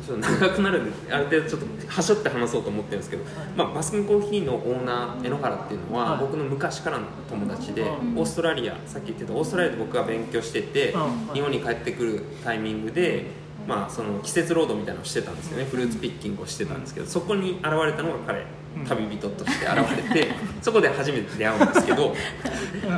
[0.00, 3.24] ちょっと長くなるんである程度ちょっとはしょって話そうと思ってるんですけど、
[3.54, 6.20] まあ、バスキンコーヒーのオーナー榎原っていうのは、はい。
[6.20, 8.18] 僕の昔からの友達で、うん。
[8.18, 11.34] オーストラリアさっき言ってたオーストラリアで僕が勉強してて、うん。
[11.34, 13.26] 日本に帰ってくるタイミングで、
[13.70, 15.64] まあ、その季節労働みたいなのをしてたんですよね。
[15.64, 18.44] フルーツピッキングをしてたんですけどそこに現れたのが彼
[18.76, 18.84] うん。
[18.84, 22.14] 旅人として現れて そこで初めて出会うんですけどい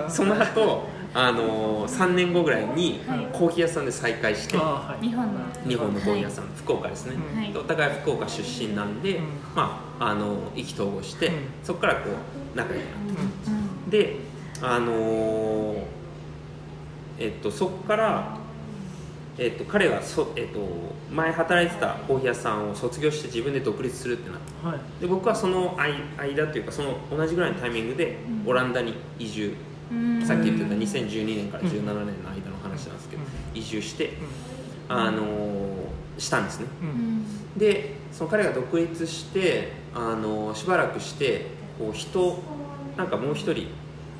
[0.08, 3.28] その後あのー、3年後ぐらいにはい。
[3.32, 5.06] コーヒー屋さんで再会して、はい。
[5.06, 5.40] 日本の。
[5.68, 7.52] 日本のコーヒー屋さん、福岡ですね、うんはい。
[7.54, 9.24] お互い福岡出身なんで、うん。
[9.54, 11.34] まあ、あの意気投合して、うん。
[11.62, 12.00] そこからこ
[12.54, 13.90] う仲良くなってうん。
[13.90, 14.16] で
[14.62, 15.82] あのー
[17.18, 18.36] えっとそこから、
[19.38, 20.60] えっと、彼がそ、えっと、
[21.10, 25.00] 前働いてたコーヒー屋さんを卒業して自分で独立するってなってはい。
[25.00, 29.54] で僕はその間間というかその同じぐらいのタイミングでうんオランダに移住、
[29.90, 30.24] うん。
[30.24, 32.04] さっき言ってた2012年から17年の間
[32.50, 34.12] の話なんですけど、う移住して、
[34.88, 35.72] あのー
[36.18, 36.66] したんですね。
[36.82, 36.88] うん。
[36.88, 37.24] ううんん。
[37.58, 41.46] でその彼が独立して、あのーしばらくして
[41.78, 42.38] こう人
[42.96, 43.68] なんかもう一人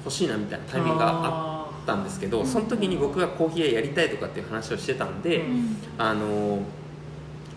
[0.05, 1.52] 欲しいなみたいなタイミングがあっ
[1.87, 5.77] たんですけどその時に僕がコーヒー屋やりたいとかっていう話をしてたんで、うん。
[5.99, 6.61] あのー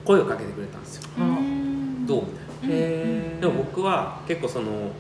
[0.06, 2.06] 声をかけてくれたんですよ、うん。
[2.06, 2.28] どうみ
[2.62, 2.76] たいな。
[2.76, 2.78] へ
[3.38, 4.92] えでも僕は結構その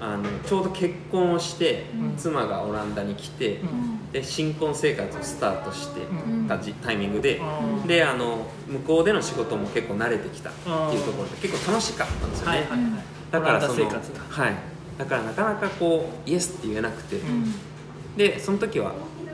[0.00, 2.16] あのちょうど結婚をして、うん。
[2.16, 4.10] 妻がオランダに来て、うん。
[4.12, 6.46] で新婚生活をスタートしてうん。
[6.48, 7.40] たじタイミングで、
[7.86, 12.90] であの向こうでの仕事も結構慣れてきたっていうところで結構楽しかったんですよね、はいはいはい。
[13.30, 14.54] だからそのはい。
[14.96, 17.54] だからなかなかこうイエスって言えなくて、うん
[18.16, 18.92] でその時は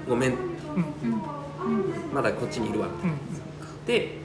[0.09, 0.31] ごめん。
[0.31, 0.38] うん。
[2.14, 2.88] まだこっちにいるわ。
[3.87, 4.19] で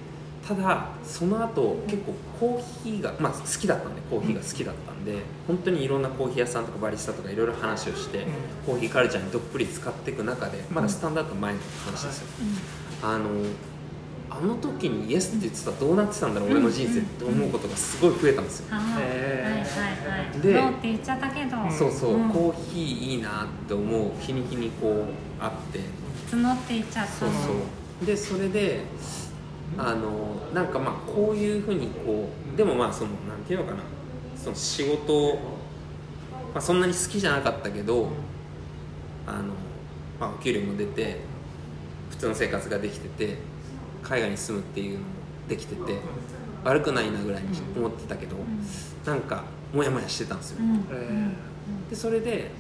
[0.48, 8.34] ただその後結構コーヒーが、まあ、好きだったんでコーヒーが好きだったんで本当にいろんなコーヒー屋さんとかバリスタとかいろいろ話をして、うん。
[8.66, 12.28] コーヒーカルチャーにどっぷり使っていく中でまだスタンダードの前の話ですよ、
[13.02, 13.30] あの
[14.38, 20.42] あの時にイエスって言ってたらどうなってたんだろう、俺の人生って思うことがすごい増えたんですよ、はいはいへはいはい。
[20.42, 21.52] でノーって言っちゃったけど。
[21.72, 22.30] そうそう、ん。
[22.30, 25.80] コーヒーいいなって思う日に日にこうあって。
[26.32, 27.12] 募っていっちゃった。
[27.12, 27.36] そうそ
[28.04, 28.06] う。
[28.06, 28.82] でそれで
[29.78, 33.80] あのなんかまあこういうふうにこうでもまあそのなんていうのかな。
[34.46, 35.36] その仕事を、
[36.54, 38.10] まあ、そんなに好きじゃなかったけど
[39.26, 39.54] あの、
[40.20, 41.18] まあ、お給料も出て
[42.12, 43.38] 普通の生活ができてて
[44.08, 45.06] 海外に住むっていうのも
[45.50, 45.82] できてて
[46.64, 48.36] 悪くないなぐらいに思ってたけど、
[49.06, 50.86] なんかモヤモヤしてたんですよ、うん。
[50.92, 51.30] え
[51.90, 52.52] でそれで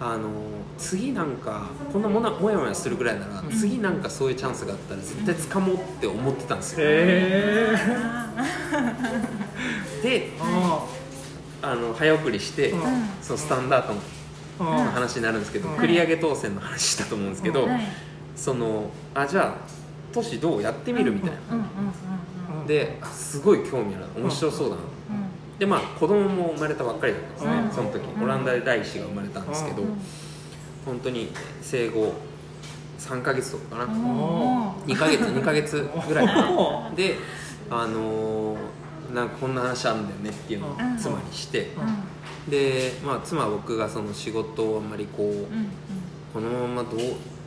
[0.00, 0.30] あの
[0.76, 7.76] 次なんかこんなもなもやもやするぐらいなら、次なんかそういうチャンスがあったら絶対掴もうって思ってたんですー、 よ、え
[10.02, 10.86] でー、あ
[11.62, 12.80] あの早送りして、うん。
[13.20, 13.88] そのスタンダー
[14.58, 15.74] ドの話になるんですけど、うん。
[15.76, 17.80] 繰り上げ当選の話したと思うんですけど、はい。
[18.36, 19.78] そのあじゃあ
[20.18, 24.88] 都市どうやってみるみたいな、であすごい興味ある面白そうだな、うん
[25.58, 27.70] でまあ子供も生まれたばっかりだったんですね、うん。
[27.72, 28.22] その時。
[28.22, 29.88] オランダで第一子が生まれたんですけど、うん
[30.86, 31.28] 本当に
[31.60, 32.14] 生後
[32.98, 34.70] 3ヶ月とかかな、うんうん。
[34.84, 36.50] 2ヶ月2ヶ月ぐらいかな。
[36.56, 37.16] おで
[37.68, 38.58] あのー
[39.14, 40.96] なんかこんな話あるんだよねっていうのをうん。
[40.96, 41.72] 妻にして。
[42.46, 42.50] うん。
[42.50, 47.00] で、まあ、妻は僕がその仕事をあんまりこうこのままどう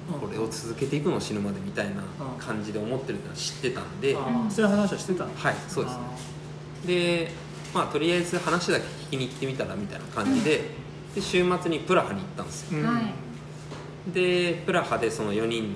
[0.09, 2.39] これを続けていくの死ぬまでみたいなうん。
[2.39, 4.13] 感じで思ってるってのは知ってたんで。
[4.49, 5.31] そういう話はしてたの？
[5.35, 7.31] はいそうですあで
[7.73, 10.69] まあとりあえず話だけ聞きに行ってみたらみたいな感じで
[11.15, 12.79] で週末にプラハに行ったんですよ。
[12.79, 12.87] ーうん。
[12.87, 13.13] はい。
[14.13, 15.75] でプラハでその4人の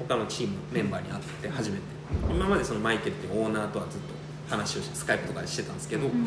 [0.00, 1.82] 他のチームメンバーに会って初めて。
[2.30, 4.06] 今までそのマイケルっていうオーナーとはずっと
[4.48, 6.26] 話をしてスカイプとかでしてたんですけど、うん。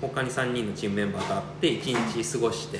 [0.00, 2.78] 他に3人のチームメンバーと会って1日過ごして、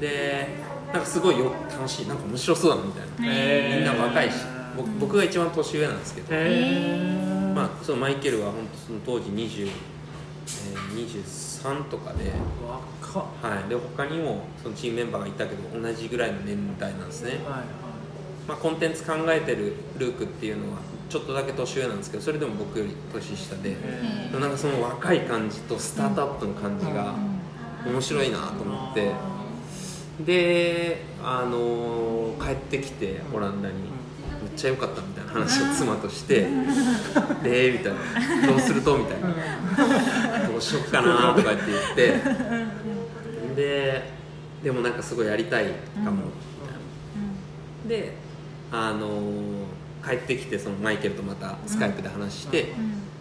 [0.00, 0.48] で
[0.92, 4.36] なんかすごいよ楽しいなんか面白そうだなみたいな、みんな若いし
[4.76, 6.34] 僕僕が一番年上なんですけど、
[7.54, 13.24] まあ、そのマイケルは本当その当時20、えー、23とかで,、若っ。
[13.42, 17.40] はい、で他にもそのチームメンバーがいたけど同じぐらいの年代なんですね、はい
[18.46, 23.76] まあ、コンテンツ考えてるルークっていうのはちょっとだけ年上なんですけどそれでも僕より年下で、
[24.32, 27.14] なんかその若い感じとスタートアップの感じが
[27.86, 29.12] 面白いなと思って、
[30.20, 33.90] で、あのー帰ってきてオランダに、めっ
[34.56, 36.46] ちゃ良かったみたいな話を妻として
[37.42, 37.92] 「でみたい
[38.40, 39.28] な「どうすると?」みたいな
[40.48, 43.56] 「どうしよっかな」とかって言って。
[43.56, 44.14] で
[44.62, 45.64] でもなんかすごいやりたい
[46.04, 46.24] かも。
[47.84, 48.06] みたいな。
[48.06, 48.12] で
[48.72, 49.66] あのー
[50.08, 52.72] 帰ってきてそのマイケルとまたスカイプで話して、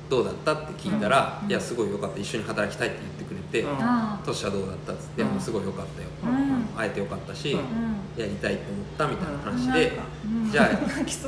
[0.08, 0.54] どうだった？
[0.54, 2.20] って聞いたら、いやすごい良かった。
[2.20, 3.25] 一緒に働きたいって言って
[3.62, 3.78] くれて、うん。
[3.80, 5.40] あトシはどうだったっつって、うん。
[5.40, 6.64] すごい良かったよ、うん。
[6.78, 7.60] 会えて良かったし、うん。
[7.60, 9.92] うんやりたいって思ったみたいな話で、
[10.26, 10.50] うん。
[10.50, 10.70] じゃあ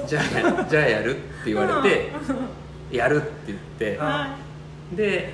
[0.07, 2.11] じゃあじゃあやるって言われて、
[2.91, 3.99] やるって言って、
[4.95, 5.33] で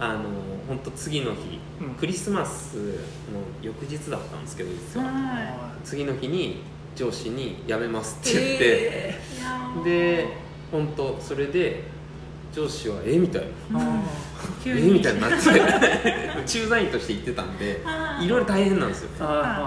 [0.00, 0.24] あの
[0.66, 1.94] 本当次の日、うん。
[1.94, 2.90] クリスマスの
[3.62, 6.62] 翌日だったんですけど実は、は次の日に
[6.96, 9.84] 上司に辞めますって言って、えいいやー。
[9.84, 10.28] で
[10.72, 11.84] 本当それで
[12.52, 13.42] 上司はえみたい。
[13.70, 13.80] な
[14.66, 15.36] え みたいになって。
[16.46, 17.82] 駐在員として行ってたんで
[18.20, 19.08] いろいろ大変なんですよ。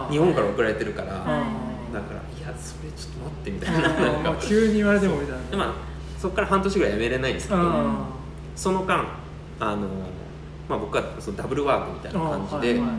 [0.09, 1.07] 日本から送られてるから。
[1.13, 3.89] だかあらいやそれちょっと待ってみたいな。
[3.89, 4.13] ー。
[4.13, 4.31] なんか。
[4.31, 5.51] まあ急に言われてもみたいな。
[5.51, 5.67] でまあ
[6.19, 7.95] そこから半年ぐらい辞めれないんですけどあ
[8.55, 9.05] その間
[9.59, 9.87] あの、
[10.69, 12.89] まあ、僕はそのダブルワークみたいな感じで、はいはいはい。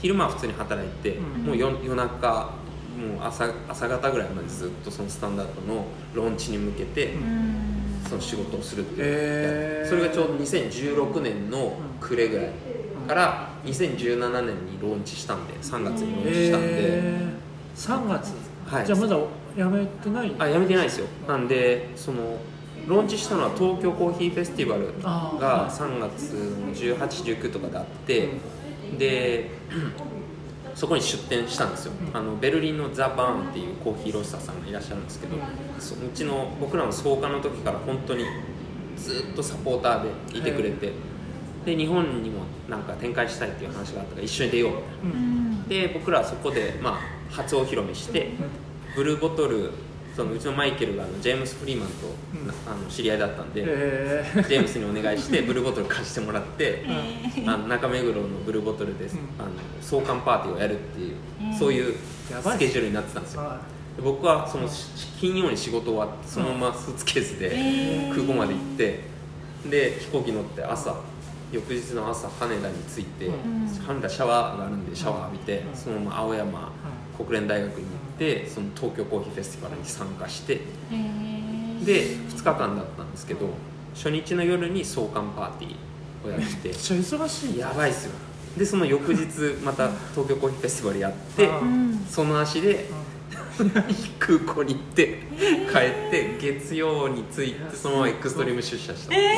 [0.00, 1.46] 昼間は普通に働いて、うん。
[1.46, 2.50] もう夜夜中
[2.98, 9.88] もう朝朝方ぐらいまでずっとそのスタンダードのローンチに向けて、うんうんその仕事をするっていう、へー。
[9.88, 12.50] それがちょうど2016年の暮れぐらい
[13.06, 18.34] から2017年にローンチしたんで3月にローンチしたんで、えー、3月、
[18.66, 18.86] はい。
[18.86, 19.16] じゃあまだ
[19.56, 20.34] やめてない？
[20.38, 21.06] あやめてないですよ。
[21.28, 22.38] なんでその
[22.86, 24.92] ローンチしたのは東京コーヒーフェスティバル
[25.40, 28.28] が3月の1819とかであって、
[28.98, 29.50] で
[30.80, 35.36] そこに出店したんですよ、あのベルリンのザ・バーンっていうコーヒーロースターさんがいらっしゃるんですけど、
[35.78, 38.24] そうちの僕らの創価の時から本当に
[38.96, 40.92] ずっとサポーターでいてくれて、
[41.66, 45.52] で日本にもなんか展開したいっていう話があったから一緒に出ようみたいなううん。
[45.66, 47.00] んで僕らはそこで、まあ、
[47.30, 48.30] 初お披露目して、
[48.96, 49.72] ブルーボトル
[50.20, 51.94] そのうちのマイケルがあのジェームス・フリーマンと、
[52.34, 52.46] うん。
[52.46, 59.08] なあの知り合いだったんで、え ジェームスにお願いしてブルーボトル貸してもらって、えあの中目黒のブルーボトルで、ん。
[59.38, 59.48] あの
[59.80, 61.94] 創刊パーティーをやるっていう、うんそういう
[62.28, 63.48] スケジュールになってたんですー、よ。
[63.48, 63.60] は
[64.02, 64.68] 僕はその
[65.18, 69.00] 金曜に仕事終わってそのままスーツケースで空港まで行って
[69.66, 70.96] で飛行機乗って朝
[71.50, 73.30] 翌日の朝羽田に着いて、
[73.86, 76.72] 羽田シャワーがあるんでシャワー浴びて、そのまま青山
[77.16, 80.60] 国連大学に行ってその東京コーヒーフェスティバルに参加してで
[80.90, 83.48] 2日間だったんですけど
[83.94, 87.58] 初日の夜に創刊パーティーをやってめっちゃ忙しい。
[87.58, 88.12] やばいっすよ。
[88.56, 91.48] でその翌日また東京コーヒーフェスティバルやって、
[92.08, 92.86] その足で、
[94.18, 95.18] 空港に行って
[95.72, 99.36] 帰って月曜に着いてそのままエクストリーム出社した、え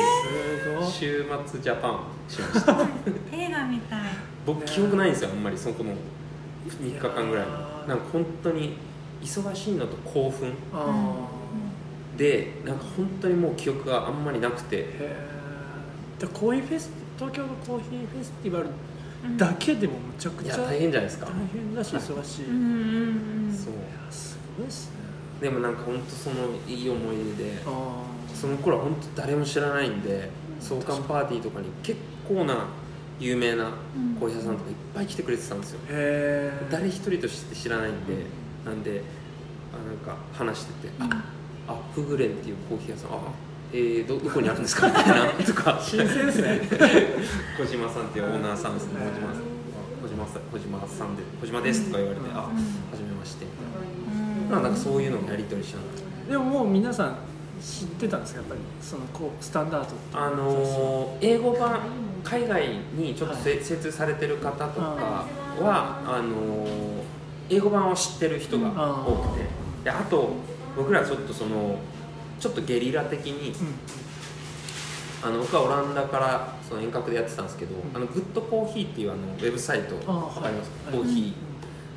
[0.79, 2.87] ー、週末ジャパンしました。
[3.31, 3.99] 映画みたい。
[4.45, 5.57] 僕記憶ないんですよあんまり。
[5.57, 5.93] そこの
[6.67, 7.45] 3日間ぐらい
[7.87, 8.77] なんか本当に
[9.21, 10.53] 忙しいのと興奮
[12.17, 14.87] でなんか本当にもう記憶があんまりなくて。
[16.19, 18.67] でコーヒーフェス東京のコーヒーフェスティバル
[19.37, 21.25] だけでもむちゃくちゃ大変じゃないですか。
[21.25, 22.13] 大変だし忙しい、
[23.53, 23.73] そう。
[24.09, 24.93] すごいっすね。
[25.41, 26.35] でもなんか本当その
[26.67, 27.63] いい思い出で
[28.33, 30.29] その頃は本当誰も知らないんで
[30.59, 32.67] 創刊パーティーとかに結構な
[33.19, 33.71] 有名な
[34.19, 35.79] コーヒー屋さんとかいっぱい来てくれてたんですよ、
[36.69, 38.25] 誰一人として知らないんで、
[38.65, 39.01] なんで
[39.73, 41.23] あなんか話してて「あ
[41.67, 43.13] アップグレンっていうコーヒー屋さんあ
[43.71, 44.85] えー、どどこにあるんですか？
[44.89, 45.79] みたいなとか。
[45.81, 46.61] 新鮮ですね。
[47.57, 48.99] 小島さんっていうオーナーさんですね。
[49.01, 49.43] 小島さん。
[50.03, 52.49] 小島さん小島さんで小島ですとか言われて、あ
[52.91, 53.45] 初めまして。
[53.45, 53.51] み
[54.49, 55.85] たいな、なんかそういうのをやり取りしなが
[56.27, 56.31] ら。
[56.33, 57.15] でももう皆さん
[57.63, 58.41] 知ってたんですか？
[58.41, 61.79] やっぱりそのこうスタンダードあの英語版
[62.23, 65.25] 海外にちょっと精通されてる方とか
[65.59, 66.67] は、あの
[67.49, 69.63] 英語版を知ってる人が多くて。
[69.83, 70.29] であと
[70.77, 71.77] 僕らちょっとその
[72.39, 73.53] ちょっとゲリラ的に、う
[75.25, 81.33] ん、あの僕はオランダからその遠隔でやってたんですけど、うん、あのグッドコーヒーっていうあのウェブサイトあります、コーヒー、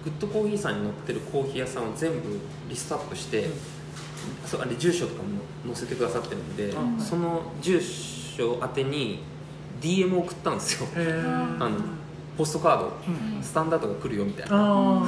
[0.04, 3.46] グッドコーヒーさんに載ってるコーヒー屋さんを全部リストアップして、
[4.44, 5.28] そうあれ住所とかも
[5.64, 9.20] 載せてくださってるんで、その住所宛てに
[9.80, 10.88] DM 送ったんですよ。
[11.58, 11.76] あの
[12.36, 15.02] ポストカード、うん、スタンダードが来るよみたいな。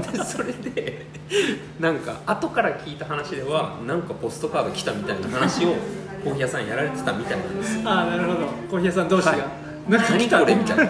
[0.12, 1.06] でそれで
[1.78, 5.76] なんか後から聞いた話ではなんかポストカード来たみたいな話を
[6.24, 8.46] コーヒー屋さんやられてたみたいなんですああなるほど。
[8.68, 9.42] コーヒー屋さん同士が、はい、
[9.88, 10.84] 何これみたいな。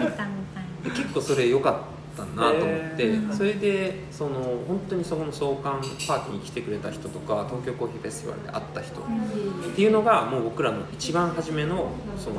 [0.89, 12.35] 結構それ良かったなと思って、それでその本当にそこの創刊パーティーに来てくれた人とか東京コーヒーフェスティバルで会った人っていうのがもう僕らの一番初めのその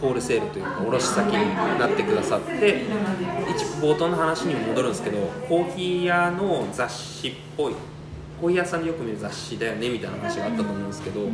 [0.00, 2.84] ホールセールというか卸先になってくださって
[3.50, 5.18] 一冒頭の話にも戻るんですけど
[5.48, 7.74] コーヒー屋の雑誌っぽい
[8.40, 11.30] コーヒー屋さんでよく見る雑誌だよねみたいな話があったと思うんですけど、もう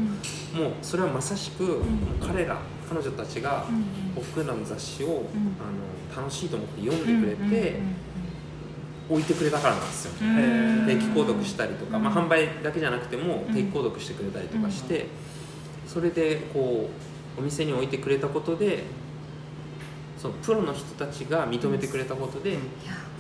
[0.80, 1.82] それはまさしく
[2.26, 2.56] 彼ら
[2.88, 3.66] 彼女たちが
[4.14, 5.24] 僕らの雑誌を、
[5.58, 7.80] あの楽しいと思って読んでくれて、
[9.08, 10.12] 置いてくれたからなんですよ。
[10.20, 15.06] 定期購読したりとか、まあ、販売だけじゃなくても定期購読してくれたりとかして、
[15.86, 16.88] それでこ
[17.36, 18.84] うお店に置いてくれたことで
[20.18, 22.56] そのプロの人たちが認めてくれたことで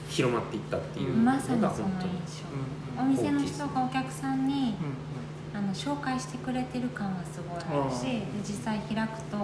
[0.08, 2.12] 広まっていったっていうのが本当に、
[2.96, 4.74] ま、お店の人がお客さんに、
[5.54, 9.38] あの紹介してくれてる感はすごいあるし実際開くと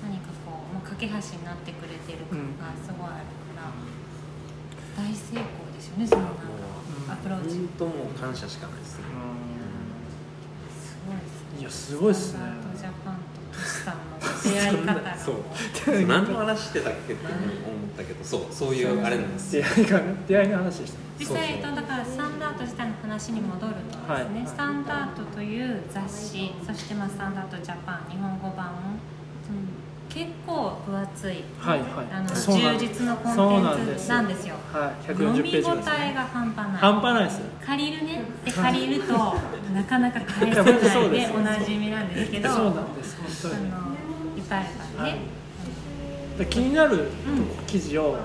[0.00, 5.42] 何かこうもう架け橋になってくれてる感がすごいあるから、大成功
[5.74, 6.42] ですよねそのなんか
[7.10, 7.58] アプローチ。
[7.58, 9.04] 本当もう感謝しかないですね、
[10.70, 11.60] すごいですね。
[11.60, 12.40] いやすごいですね。
[12.78, 13.18] ジャパン
[13.58, 16.06] さんの出会い方そう。
[16.06, 17.36] 何の話してたっけって思っ
[17.96, 18.42] たけどそう。
[18.50, 19.52] そういうあれなんです。
[19.52, 21.08] 出会いが出会いの話でした。
[21.18, 28.72] 実際だからスタンダード自体の話に戻るとですね、はい、スタンダードという雑誌そしてまあスタンダードジャパン日本語版
[30.08, 34.54] 結構分厚い、はいはい、あの充実のコンテンツなんですよ。
[34.72, 36.76] はい、読み応えが半端ない。
[36.78, 37.40] 半端ないです。
[37.64, 39.12] 借りるねで借りると
[39.74, 43.18] なかなか返せないでおなじみなんですけどそうなんです。
[43.42, 43.72] 本当に。
[43.72, 43.88] あの
[44.36, 45.18] いっぱいあるからね、
[46.38, 47.08] はい、気になる
[47.66, 48.18] 記事を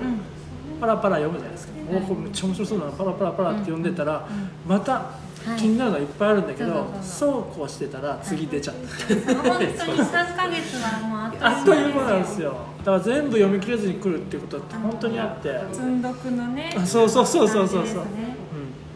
[0.79, 4.27] パラパラ読むじゃないですか、うん、おこれめっちゃ面白そうだなパラパラパラって読んでたら、
[4.67, 5.11] また
[5.57, 12.55] 気になるのはいっぱいあるんだけど、そうこうしてたら次出ちゃった、本当に3か月はもうあっという間なんですよ。
[12.79, 15.59] だから全部読み切れずに来るっていうことって本当にあって。
[15.71, 17.67] 積んどくのねそうそうそうそう。
[17.67, 18.35] そうそう、ね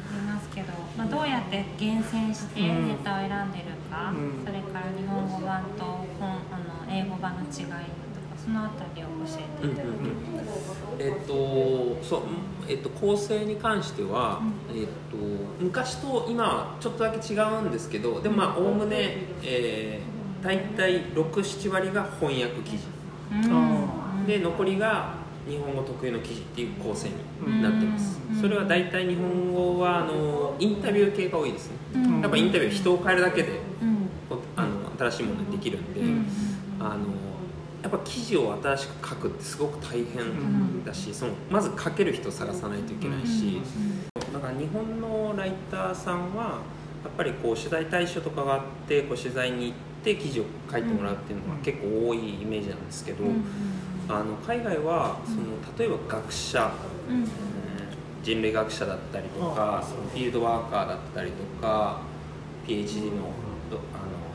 [0.10, 0.68] ありますけど、
[0.98, 5.84] まあ、どうやって厳選してネタを選んでるか、うん、それから日本語版と
[6.20, 8.07] 本あの英語版の違い
[8.48, 9.12] そのあたりを教
[9.62, 12.22] えていただけます、うんうん、えっ、とそう
[12.70, 15.16] えっと、構成に関しては、うん、えっと、
[15.62, 22.88] 昔と今はちょっとだけ違うんですけどでもまあおおむね、えー、大体67割が翻訳記事、
[24.28, 25.14] で残りが、
[25.48, 28.20] 日本語特有の記事っていう構成になってます。
[28.42, 31.70] それは大体日本語はあのインタビュー系が多いです。
[31.70, 31.78] ね
[32.22, 33.60] やっぱインタビュー人を変えるだけで
[34.58, 36.02] あの新しいものができるんで
[36.80, 36.98] あの
[37.88, 43.62] やっぱ記事を新しく書くってすごく大変だし、そのまず書ける人を探さないといけないし、
[44.34, 49.74] だから日本のライターさんはやっぱりこう取材対象とかがあってこう取材に行っ
[50.04, 53.24] て記事を書いてもらうっていうのが結構多いイメージなんですけど、
[54.10, 55.38] あの海外はその
[55.80, 56.70] 例えば学者、
[57.10, 57.28] うん、
[58.22, 62.02] 人類学者だったりとかそのフィールドワーカーだったりとか
[62.68, 63.32] PhD の
[63.72, 63.80] あの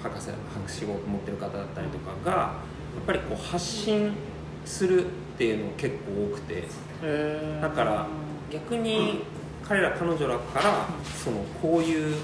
[0.02, 2.71] 博士博士号を持ってる方だったりとかが
[3.06, 4.12] ぱりこう発信
[4.64, 6.64] するっていうのが結構多くて
[7.60, 8.06] だから
[8.50, 9.24] 逆に
[9.66, 10.86] 彼ら彼女らから
[11.22, 12.16] そのこういう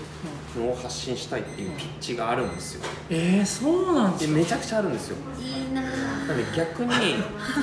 [0.57, 2.83] のを発信したいっていうピッチがあるんですよ。
[3.09, 5.16] えー、そうなんですめちゃくちゃあるんですよ。
[5.41, 5.89] いいなな
[6.26, 6.93] ので逆に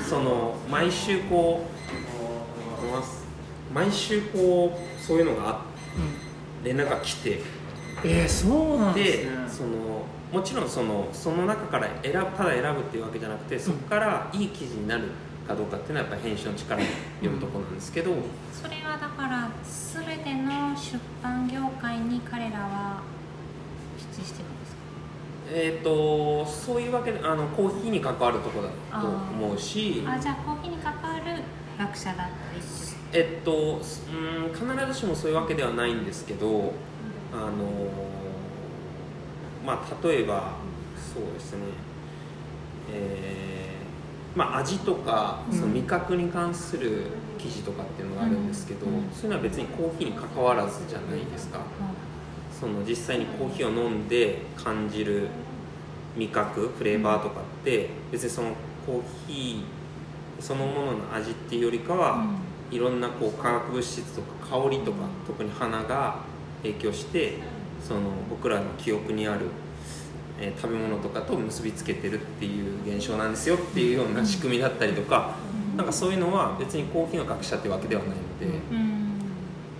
[0.07, 1.65] その毎週こ
[3.71, 5.61] う毎週こうそういうのが
[6.63, 7.41] 連絡が来て
[8.03, 10.05] えー、そうなんです、ね、その
[10.35, 15.03] もちろんそのその中から選ぶただ選ぶっていうわけじゃなくてそこからいい記事になる
[15.47, 16.87] かどうかっていうのはやっぱ編集の力に
[17.21, 18.11] よるところなんですけど、
[18.51, 23.03] それはだから全ての出版業界に彼らは
[24.13, 24.77] 出演してるんですか？
[25.53, 30.03] えーと、そういうわけであのコーヒーに関わるところだと思うし。
[30.05, 31.43] あじゃあコーヒーに関わる
[31.79, 32.29] 学者だったり
[33.13, 33.81] えっとうん
[34.53, 36.73] 必ずしもそういうわけではないんですけど
[37.31, 37.53] あの
[39.65, 40.53] まあ例えば
[40.95, 41.59] そうですね。
[42.93, 47.03] えー、まあ味とかその味覚に関する
[47.37, 51.59] 記事とかっていうのがあるんですけど、うん、そういうのは別にコーヒーに関わらずじゃないですか、
[52.59, 55.27] その実際にコーヒーを飲んで感じる
[56.15, 58.49] 味覚フレーバーとかって別にその
[58.85, 62.25] コーヒーそのものの味っていうよりかは、
[62.71, 66.17] いろんなこう化学物質とか香りとか特に花が
[66.61, 67.39] 影響して
[67.87, 69.41] その僕らの記憶にある、
[70.39, 75.35] えー、食べ物とかと結びつけてるっていう現象なんですよっていうような仕組みだったりとか、
[75.77, 79.19] なんかそういうのは別にコーヒーの学者ってわけではないので、うん、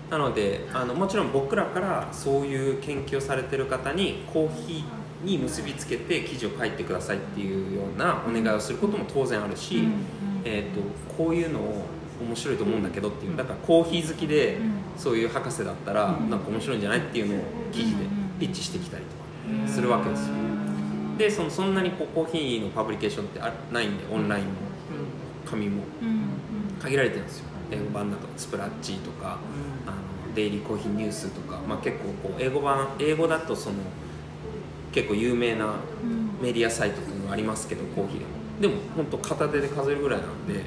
[0.10, 9.93] なのであのもちろん僕らからそういう研究をされてる方にコーヒーに結びつけて記事を書いてくださいっていうようなお願いをすることも当然あるし、うん、
[10.43, 10.82] えーと、
[11.18, 11.86] こういうのを
[12.22, 14.58] 面白いと思うんだけどっていうだからコーヒー好きで
[14.98, 17.39] そういう博士だったらなんか面白いんじゃないっていうのを
[17.72, 18.06] 記事で
[18.39, 20.34] ピッチしてきたりとかするわけですよ。
[21.18, 24.52] でそのそんなにこうコーヒーのパブリケーションってないんでオンラインも
[25.46, 25.84] 紙も。
[26.82, 27.46] 限られてるんですよ。
[27.72, 29.39] 英語版だとスプラッチとか、
[29.88, 33.78] あのデイリーコーヒーニュースとか、まあ、結構こう英語版英語だとその
[34.91, 35.76] 結構有名な
[36.41, 38.32] メディアサイトっていうのがありますけどコーヒーでも。
[38.62, 40.62] でも本当片手で数えるぐらいなんで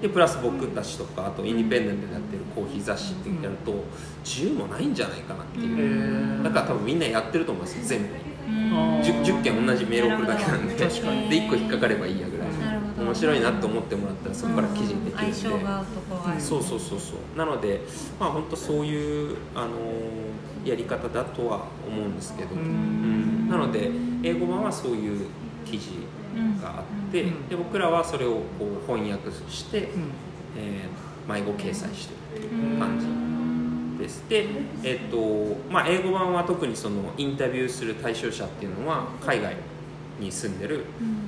[0.00, 3.84] でプラス僕たちとかあとインディペンデントでやってるコーヒー雑誌ってやると
[4.24, 6.42] 10もないんじゃないかなっていう。
[6.42, 8.28] だから多分みんなやってると思うんですよ全部。
[8.48, 10.74] 10, 10件同じメール送るだけなんで。
[10.78, 12.48] で1個引っかかればいいやぐらい。
[12.98, 15.24] 面白いなと思ってもらったらそこから記事にできる。
[16.32, 16.34] ん。
[16.34, 17.38] で、そうそうそうそう。
[17.38, 17.80] なので
[18.20, 19.68] まあ本当そういうあの
[20.64, 23.90] やり方だとは思うんですけど、うん、なので
[24.22, 25.26] 英語版はそういう
[25.64, 25.90] 記事
[26.60, 29.88] があって、で僕らはそれをこう翻訳して、
[30.56, 34.24] えー、迷子掲載してるっていう感じです。
[34.28, 34.46] で、
[34.82, 39.56] えーとまあ、英語版は特にそのインタビューする対象者っていうのは海外
[40.20, 40.84] に住んでる、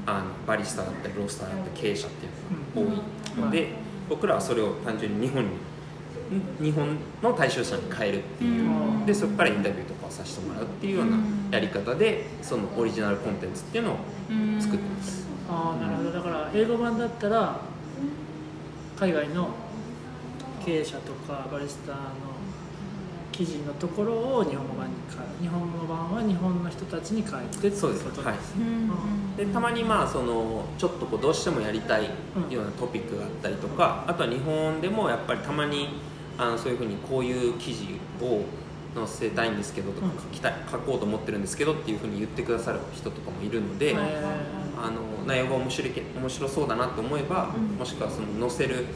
[0.07, 2.99] あのバリスタだったりロースターだったり経営者っていうのが
[3.37, 3.69] 多いので、
[4.09, 5.51] 僕らはそれを単純に日本に
[6.61, 8.70] 日本の対象者に変えるっていう。
[9.07, 11.18] でそこからインタビューとかをさせてもらうっていうような
[11.51, 13.97] やり方でそのオリジナルコンテンツっていうのを
[14.61, 15.26] 作ってます。
[15.49, 16.12] ああなるほど。
[16.12, 17.61] だから英語版だったら
[18.99, 19.49] 海外の
[20.64, 21.99] 経営者とかバリスタの
[23.33, 28.35] 記事のところを日本語版に変え日本語版は日本の人たちに変えてっていうことですね、は
[29.35, 29.39] い。
[29.39, 32.05] でたまにまあそのちょっとこうどうしてもやりたい
[32.51, 35.89] ようなトピックがあったりとか、あとは日本でもやっぱりたまに
[36.41, 38.43] あのそういうふうにこういう記事を
[38.95, 48.86] 載せたいんですけどとか書きたい書こうと思ってるんですけどっていうふうに言ってくださる人とかもいるので、あの内容が面白い面白そうだなと思えば、もしくはその載せる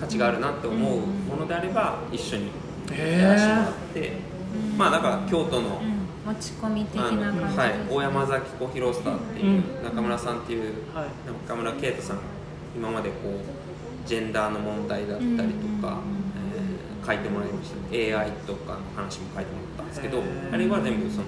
[0.00, 2.50] 価値があるなって思うものであれば一緒に
[2.90, 4.12] やらせてもらって、
[4.78, 5.82] まあだから京都の。
[6.24, 10.72] 持ち込み的な感じはい、大山崎コーヒーロースターっていう中村さんっていう、
[11.46, 12.18] 中村圭太さん
[12.74, 15.98] 今までこうジェンダーの問題だったりとか、
[17.04, 21.24] 書いてもらいました AI とかの話も書いてもらったんですけどあれは全部その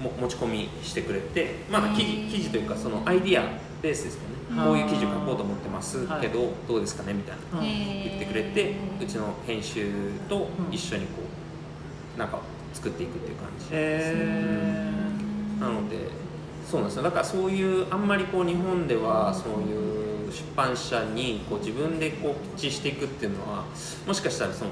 [0.00, 3.44] も持ち込みしてくれてまだ記事記事というかそのアイディア
[3.82, 4.36] ベースですよね。
[4.64, 7.60] こういう記事を書こうと思ってますけど、どうですかねみたいな。
[7.60, 9.90] 言ってくれてうちの編集
[10.28, 11.22] と一緒にこ
[12.16, 12.40] うなんか
[12.72, 14.92] 作っていくっていう感じですね、
[15.60, 15.96] なので
[16.64, 17.02] そうなんですよ。
[17.02, 20.05] だからそういうあんまりこう日本ではそういう
[20.36, 23.64] 出版社にこう自分でこうピッチしていくっていうのは
[24.06, 24.70] もしかしたらその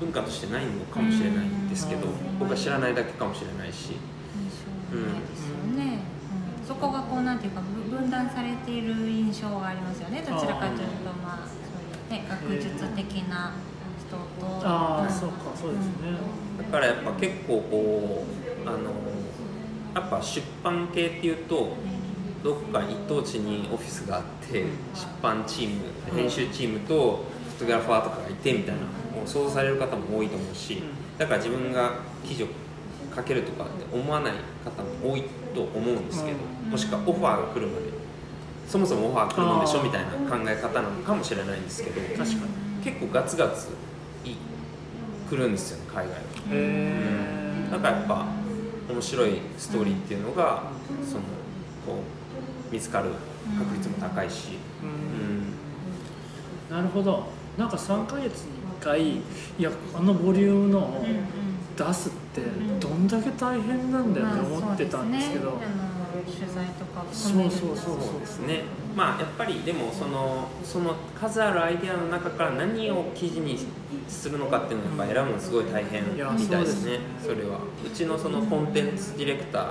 [0.00, 2.08] 文化としてないのかもしれないんですけど
[2.40, 3.92] 僕は知らないだけかもしれないし。
[4.92, 5.06] うん、
[6.66, 7.62] そこがこうなんていうか。
[7.94, 10.66] 分断されている印象がありますよねどちらか。
[10.66, 11.54] というとまあそ
[12.10, 13.52] ういうね学術的な
[13.98, 15.36] 人とああそうか。
[15.54, 16.18] そうですね、
[16.58, 16.78] だか。
[16.80, 18.24] らやっぱ結構こ
[18.64, 18.78] うあの
[19.94, 21.76] やっぱ出版系っていうと
[22.44, 24.68] どっか一等地にオフィスがあって出
[25.22, 27.24] 版チーム編集チームと
[27.56, 28.82] フォトグラファーとかがいてみたいな
[29.16, 30.82] もう想像される方も多いと思うし
[31.16, 32.46] だから自分が記事を
[33.16, 35.24] 書けるとかって思わない方も多い
[35.54, 36.38] と思うんですけど
[36.68, 37.86] もしくはオファーが来るまで
[38.68, 42.30] そもそもオファー来るのでしょみたいな考え方なのかもしれないんですけど確かに
[42.84, 43.68] 結構ガツガツ
[45.30, 46.20] 来るんですよね海外は、
[46.50, 48.26] うん、だからやっぱ
[48.90, 50.64] 面白いストーリーっていうのが
[51.02, 51.22] その
[51.86, 52.23] こう
[52.70, 53.10] 見つかる
[53.58, 57.24] 確率も高いし、うん、なるほど。
[57.58, 58.50] なんか3か月に
[58.80, 59.22] 1回い
[59.58, 61.04] やあのボリュームの
[61.76, 62.40] 出すって
[62.80, 65.60] どんだけ大変なんだよって思ってたんですけど、
[66.24, 68.62] 取材とかそうそうそうそうですね
[68.96, 73.58] まあやっぱりでもそのその数あるアイデアの中から何を記事に
[74.08, 76.98] するのかっていうのをやっぱ選ぶのすごい大変みたいですね。
[77.22, 77.58] それは。
[77.84, 79.64] うちのそのコンテンツディレクター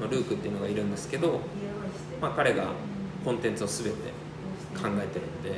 [0.00, 1.40] のルークっていうのがいるんですけど、
[2.20, 2.68] まあ、彼が
[3.24, 3.98] コンテンツを全て
[4.74, 5.50] 考えてるんで、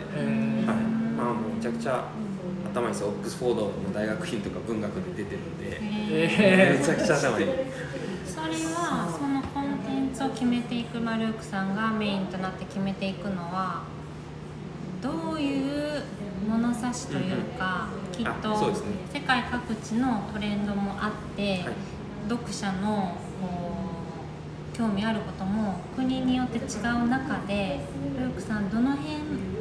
[0.67, 0.99] はい。
[1.19, 2.05] まあ、もうめちゃくちゃ
[2.73, 7.47] 頭にオックスフォードの大学院とか文学で出てるんで、えー、めちゃくちゃ頭に
[8.25, 13.83] それはそのコンテンツを決めていくマルークさんがメインとなって決めていくのは
[15.03, 16.03] どういう
[16.49, 18.75] 物差しというか、うん、きっと、ね、
[19.13, 21.65] 世界各地のトレンドもあって、はい、
[22.29, 23.17] 読者の
[24.79, 27.81] 興味あることも国によって違う中で
[28.17, 29.17] ルークさんどの辺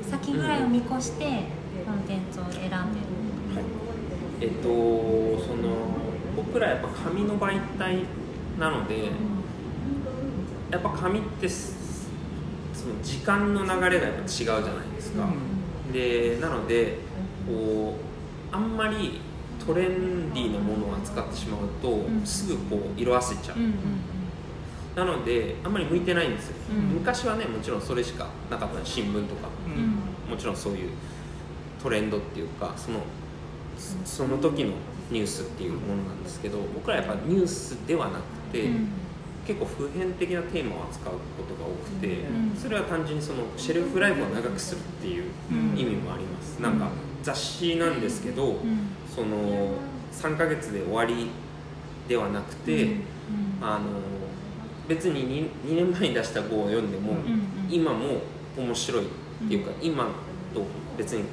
[0.07, 1.45] 先ぐらいを見越して
[1.87, 2.77] コンテンツを選んでる、
[3.55, 3.63] はい、
[4.41, 4.69] えっと
[5.43, 5.73] その
[6.35, 8.03] 僕らやっぱ紙の媒体
[8.59, 9.11] なので、
[10.71, 11.73] やっぱ紙ってそ
[12.87, 16.99] の時間の流れがやっぱ違うじゃないですか、うん、でなので
[17.47, 17.95] こ
[18.51, 19.19] うあんまり
[19.65, 23.73] トレンディーなものを扱ってしまうと、うん、すぐこう色あせちゃう、うん
[24.97, 29.47] なのであんまり向いてないんですよ、うん、昔はねもちろんそれしかなかった新聞とか、
[30.27, 30.89] もちろんそういう
[31.81, 33.01] トレンドっていうかその
[34.03, 34.73] その時の
[35.11, 38.89] ニュースっていうものなんですけど僕らやっぱニュースではなくて、うん、
[39.45, 45.25] 結構普遍的なテーマを扱うことが多くて、うん、それは単純にそのシェルフライフを長くするっていう
[45.75, 46.89] 意味もあります、うん、なんか
[47.21, 48.57] 雑誌なんですけど、
[49.13, 49.73] その
[50.11, 51.29] 3ヶ月で終わり
[52.07, 52.95] ではなくて、
[53.61, 54.16] あの
[54.87, 57.13] 別に 2, 2年前に出した号を読んでも、
[57.69, 58.21] 今も
[58.57, 59.07] 面白いっ
[59.47, 60.05] ていうか今
[60.53, 60.63] と
[60.97, 61.25] 別に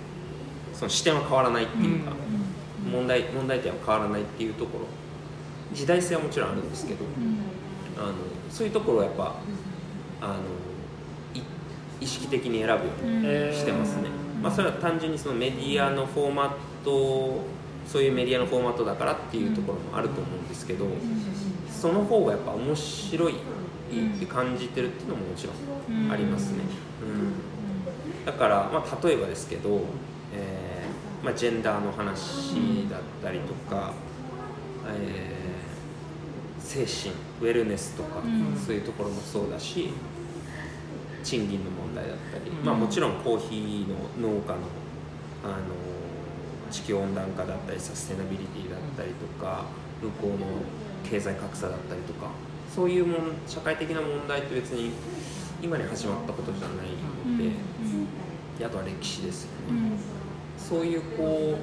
[0.72, 2.12] その視点は変わらないっていうか、
[2.90, 4.86] 問題問題点は変わらないっていうところ。
[5.72, 7.04] 時代性はもちろんあるんですけど、
[7.96, 8.14] あの
[8.50, 9.36] そういうところはやっぱ
[10.20, 10.34] あの
[12.00, 14.08] 意識的に選ぶようにしてますね、
[14.42, 16.50] まあ、それは単純にそのメディアのフォーマッ
[16.84, 17.42] ト
[17.86, 20.86] そういうメディアのフォーマットだからっていうところもあると思うんですけど
[21.84, 23.36] その方がやっぱ面白いっ
[24.18, 26.10] て感じてるっていうのももちろん。
[26.10, 26.60] ありますね、
[27.02, 29.82] うん、だから、まあ、例えばですけど、
[30.34, 33.92] えーまあ、ジェンダーの話だったりとか、
[34.88, 39.90] えー、精神ウェルネスとか、うん、そういうところもそうだし
[41.22, 44.56] 賃金の問題だったり、うん、まあ、もちろんコーヒーの農家の
[45.44, 45.54] あの
[46.70, 49.66] 地球温暖化だったりサステナビリティだったりとか
[50.00, 50.46] 向こうの
[51.08, 52.30] 経済格差だったりとか
[52.74, 54.90] そういうもん社会的な問題って別に
[55.62, 56.88] 今に始まったことじゃない
[57.30, 57.44] ので、
[58.58, 59.92] うん、あとは歴史ですよね。
[60.58, 61.56] そういうこ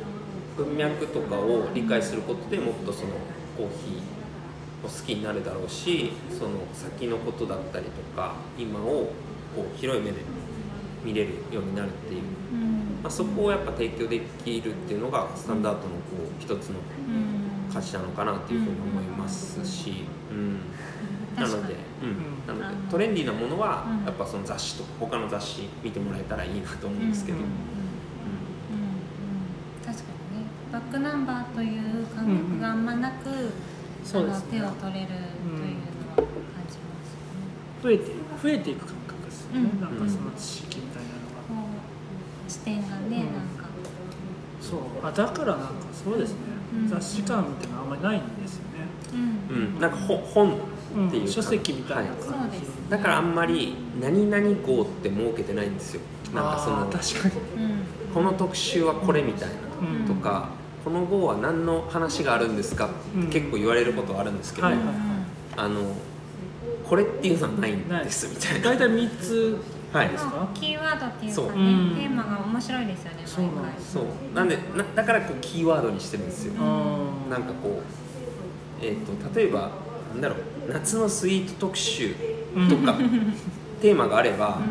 [0.57, 3.09] う文脈とかを理解することでもっとその
[3.57, 9.11] コーヒーを好きになるだろうしその先のことだったりとか今を
[9.55, 10.17] こう広い目で
[11.03, 12.21] 見れるようになるっていう、
[13.01, 15.89] まあ、そこをやっぱ提供できるっていうのがスタンダードのこ
[16.21, 16.79] う一つの
[17.71, 20.59] 価値なのかなっていうふうに思いますし、うん、
[21.35, 27.37] なので、うん、なのでトレンディーなものはやっぱその雑誌とか他の雑誌見てもらえたらいいなと思うんですけど。
[30.71, 35.13] バックナンバーという感覚があんまなく、うんうん、あの手を取れると
[35.43, 36.23] いうのは、
[37.83, 38.05] 増えて
[38.41, 41.71] 増えていく感覚ですよね、うん、なんかその知識みたいなのが、
[42.47, 43.23] 視点がね、うん、なん
[43.57, 43.65] か。
[44.61, 44.79] そう。
[45.05, 46.37] あだからなんかそうですね、
[46.87, 48.87] 雑誌感みたいなのあんまりないんですよね。
[49.49, 50.53] うん、なんか本
[51.07, 52.59] っていう書籍みたいな感じ、
[52.89, 56.01] だからあんまり何々号って設けてないんですよ。
[56.33, 57.33] なんかその確かに、
[58.13, 59.55] この特集はこれみたいな
[60.07, 60.49] とか、
[60.85, 62.87] この号は何の話があるんですか？
[62.87, 62.89] っ
[63.27, 65.93] て結構言われることはあるんですけど、あの
[66.87, 68.69] これっていうのはないんですみたいな。
[68.69, 69.57] 大体3つ
[69.93, 70.09] はい、
[70.53, 73.45] キーワードっていうかね、テーマが面白いですよねそう。
[73.77, 74.35] そう。
[74.35, 76.53] なんでなだからこうキーワードにしてるんですよ。
[77.29, 77.81] なんかこ
[78.81, 79.71] うえっ、ー、と例えば
[80.13, 82.15] なんだろう夏のスイート特集
[82.69, 82.95] とか、
[83.81, 84.61] テーマがあれば、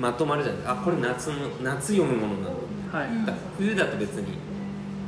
[0.00, 0.62] まとまるじゃない。
[0.62, 2.54] ですかあこれ夏の夏読むものなの、
[2.90, 4.38] はい、だ冬だと別に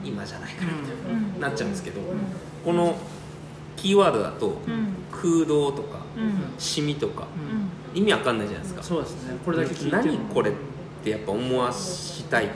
[0.04, 2.00] 今じゃないからみたいな、なっちゃうんですけど、
[2.64, 2.94] この
[3.76, 4.58] キーワードだと、
[5.10, 6.00] 空洞とか、
[6.58, 7.26] シミとか、
[7.96, 8.82] 意味わかんないじゃないですか。
[8.82, 9.38] そうですね。
[9.44, 10.54] これだけ聞いて何これっ
[11.02, 12.50] てやっぱ思わしたい、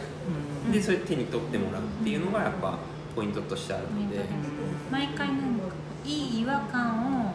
[0.70, 2.78] でそれ手に取ってもらうっていうのがやっぱ
[3.16, 4.20] ポイントとしてあるので、
[4.90, 5.40] 毎回なんか
[6.04, 7.32] いい違和感を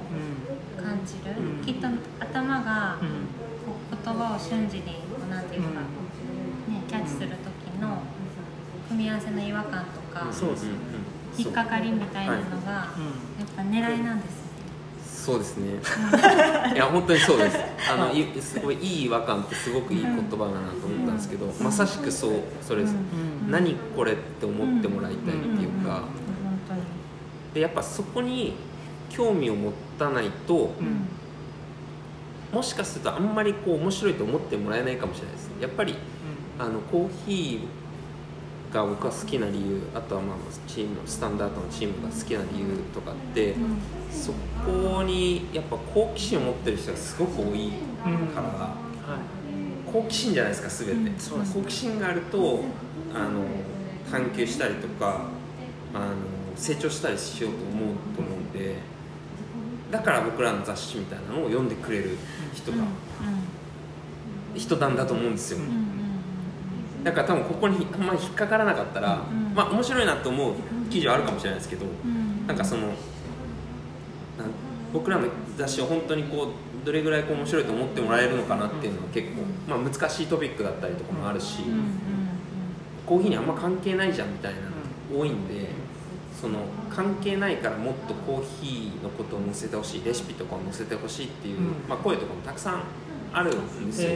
[0.78, 1.88] 感じる、うん、きっと
[2.20, 4.98] 頭が言葉を瞬時に
[5.30, 7.36] 何ていうか、ね、キャッチする時
[7.82, 8.04] の
[8.88, 10.28] 組み合わせの違和感とか、
[11.38, 14.45] 引っかかりみたいなのが、やっぱ狙いなんですね。
[15.26, 15.74] そうですね。
[16.76, 17.58] いや本当にそうです。
[17.92, 22.96] あのすごいいい違和感ってすごくいい言葉だなと思ったんですけど、まさしくそうそれです。
[23.50, 26.04] 何これって思ってもらいたいっていうか、
[27.56, 28.54] でやっぱそこに
[29.10, 30.74] 興味を持ったないと、
[32.54, 33.34] もしかするとあん。
[33.34, 35.96] まりこう面白いと思ってもらえないかもしれないですやっぱり、
[36.60, 37.85] あのコーヒー
[38.76, 43.56] が僕は好きな理由あとはまあチームスタンダードのチームが好きな理由とかって、
[44.12, 44.34] そ
[44.66, 47.72] こにやっぱ好奇心を持ってる人がすごく多い
[48.34, 48.76] から、は
[49.88, 51.12] い、好奇心じゃないですか全て、
[51.54, 52.66] 好奇心があると
[53.14, 53.46] あの
[54.12, 55.28] 探求したりとか
[55.94, 56.14] あの
[56.58, 58.76] 成長したりしようと思うと思うんで
[59.90, 62.18] だから僕らの雑誌みたいなのを読んでくれる
[62.54, 62.78] 人が、
[64.54, 65.60] 人なんだと思うんですよ、
[67.06, 69.22] だから多分ここにあんまり引っかからなかったら、
[69.54, 70.54] まあ面白いなと思う
[70.90, 71.86] 記事はあるかもしれないですけど、
[72.48, 72.94] なんかその
[74.92, 76.48] 僕らの雑誌を本当にこ
[76.84, 81.60] うどれぐらいこう面白いと思ってもらえるのかなっていうのは結構、まあ、難しいトピックだったりとかもあるし、
[83.06, 85.68] コーヒーにあんま関係ないじゃんみたいなの多いんで
[86.42, 92.84] その関係ないからもっとコーヒーのことを載せてほしいレシピとかを載せてほしいっていう、まあ、声とかもたくさん
[93.32, 94.10] あるんですよ、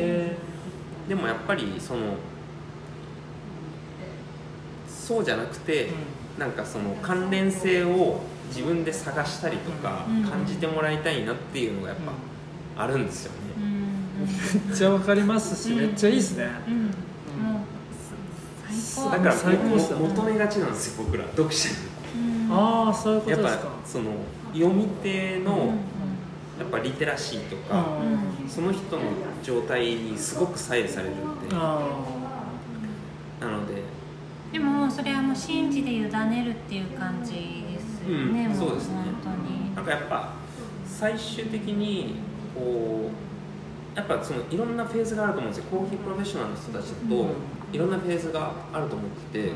[1.08, 2.16] でもやっぱりその
[5.10, 5.90] そうじゃなくて、
[6.38, 11.98] なんかその関連性を自分で探したりとか感じてもらいたいなっていうのがやっ
[12.76, 13.38] ぱあるんですよね、
[14.68, 16.52] めっちゃわかりますし、めっちゃいいですね、
[19.12, 21.26] だから求めがちなんですよ僕ら。
[21.26, 21.76] 読者に
[22.52, 23.50] ああそういうことですか。
[23.50, 24.12] やっぱその
[24.54, 25.74] 読み手の、
[26.60, 27.98] やっぱリテラシーとか、
[28.48, 29.02] その人の
[29.42, 31.56] 状態にすごく左右されるんで。
[33.42, 33.89] なので
[34.92, 38.96] それはもう信じで委ねるっていう感じですよね、うん、そうですね。
[39.24, 39.76] 本当に。
[39.76, 40.34] なんかやっぱ
[40.86, 42.16] 最終的に
[42.56, 43.10] こ
[43.96, 45.70] うやっぱそのいろんなフェーズがあると思うんですよ。
[45.72, 47.28] コーヒープロフェッショナルの人たちだと、
[47.74, 49.52] いろんなフェーズがあると思ってて、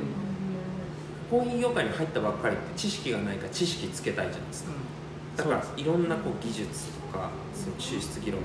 [1.30, 4.72] コーヒー業界に入ったばっかりって知識がないから知識つけたいじゃないですか、
[5.38, 8.42] だからいろんなこう技術とかその抽出議論、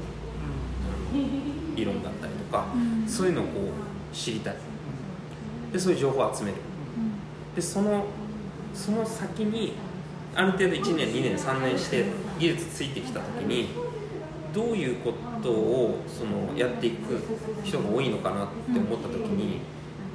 [1.75, 2.67] 理論だったりとか、
[3.07, 3.51] そういうのをこ
[4.13, 4.57] う知りたい。
[5.73, 6.57] でそういう情報を集める、
[7.59, 8.05] でその
[8.73, 9.73] その先に
[10.33, 12.05] ある程度1年2年3年して
[12.39, 13.71] 技術ついてきた時に
[14.55, 17.19] どういうことをそのやっていく
[17.65, 19.59] 人が多いのかなって思った時に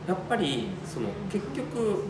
[0.07, 2.05] やっぱりその結局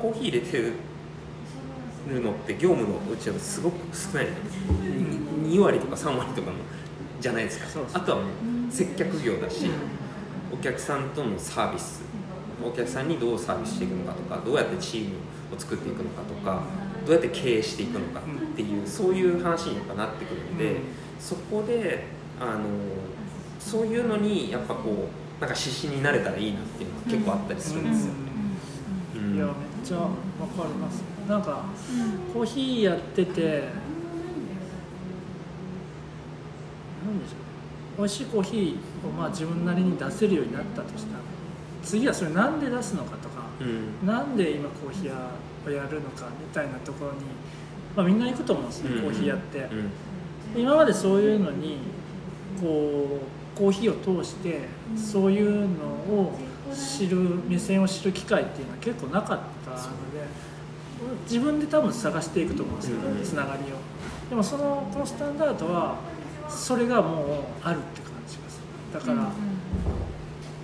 [0.00, 4.28] コーヒー入れてるのって業務のうちはすごく少ない
[5.44, 6.56] 2割とか3割とかの
[7.20, 7.66] じゃないですか。
[7.92, 8.24] あとはも
[8.70, 9.66] う接客業だし
[10.50, 12.11] お客さんとのサービス
[12.64, 15.16] お客さんにどうサービスしていくのかとかどうやってチーム
[15.54, 16.62] を作っていくのかとか
[17.06, 20.76] どうやって経営していくのかっていうそういう話にやっぱなってくるんで
[21.18, 22.04] そこで
[22.40, 22.60] あの
[23.58, 28.12] そういうのにやっぱこうなんか指針になれたらいいなっていうのは結構あったりするんですよ。
[29.34, 30.14] いやめっちゃわか
[30.66, 31.02] ります。
[31.28, 31.64] なんか、
[32.34, 33.68] コーヒーやってて
[37.04, 37.34] 何でしょ
[37.96, 37.98] う。
[37.98, 41.20] 美味しいコーヒーをまあ自分なりに出せるようになったとしたら
[41.82, 45.30] 次はそれなんで出すのかとか、うん、なんで今コーヒー屋
[45.66, 47.18] をやるのかみたいなところに、
[47.96, 49.58] まあ、みんな行くと思うんですね、うん、コーヒー屋って、
[50.54, 51.78] うん、今までそういうのに
[52.60, 53.20] こ
[53.56, 54.60] うコーヒーを通して
[54.96, 56.38] そういうのを
[56.74, 57.18] 知る
[57.48, 59.82] 目線を知る機会っていうのは結構なかったので
[61.24, 63.76] 自分で多分探していくと思うんですよ、つながりを。
[64.30, 65.96] でもそのこのスタンダードは
[66.48, 67.26] それがもう
[67.62, 69.00] あるって感じがする。
[69.00, 69.30] だから、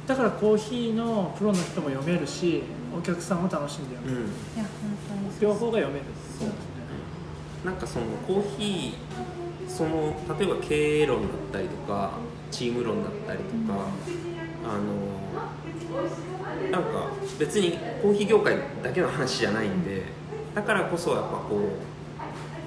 [0.08, 2.62] だからコーヒーのプロの人も読めるし
[2.96, 4.30] お客さんも楽しんで読める、うん、
[5.38, 6.06] 両方が読める。
[6.38, 6.48] そう。
[6.48, 6.58] ですね
[7.62, 12.12] なんかそのコーヒーその例えば経営論だったりとか
[12.50, 20.04] チーム論だったりとか、うん、あのなんか別にコーヒー業界だけの話じゃないんで
[20.54, 21.60] だからこそやっぱこ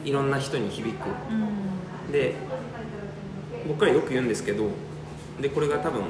[0.05, 1.33] ういろんな人に響く、う
[2.09, 2.35] ん、で
[3.67, 4.69] 僕らよく言うんですけど
[5.41, 6.03] でこれが多分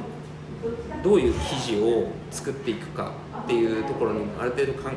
[1.04, 4.94] どういう記事を作っていくかっていうところにある程度関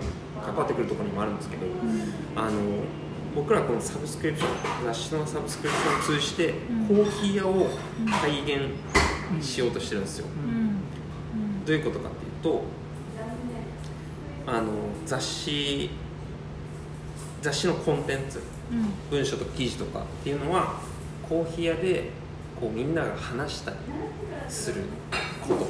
[0.55, 2.61] わってくるところにもあるんですけど、うん、あの
[3.35, 6.55] 僕らこのサブスクリプション雑誌のサブスクリプションを通じて、
[6.87, 7.67] コーヒー屋を
[8.23, 8.57] 体
[9.41, 10.27] 現しようとしてるんですよ、
[11.67, 12.65] どういうことかっていうと
[14.47, 14.71] あの
[15.07, 15.91] 雑誌
[17.43, 18.41] 雑誌のコンテンツ、
[19.11, 20.75] 文書とか記事とかっていうのは
[21.29, 22.11] コーヒー屋で
[22.61, 23.77] こうみんなが話したり
[24.49, 24.83] する
[25.47, 25.67] こと、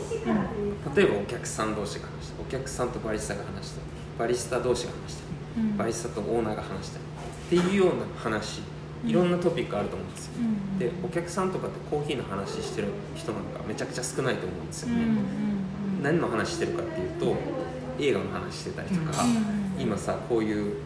[0.94, 3.80] 例えばお客さん同士が話したお客さんとバリスタが話した
[4.18, 5.22] バリスタ同士が話した
[5.60, 8.60] り、バリスタとオーナーが話したりっていうような話
[9.04, 10.32] いろんなトピックあると思うんですよ、
[10.78, 14.88] でお客さんとかってコーヒーの話してる人なんかめちゃくちゃ少ないと思うんですよ。
[14.90, 15.04] ね、
[16.02, 17.36] 何の話してるかっていうと
[17.98, 19.24] 映画の話してたりとか、
[19.78, 20.76] 今さこういう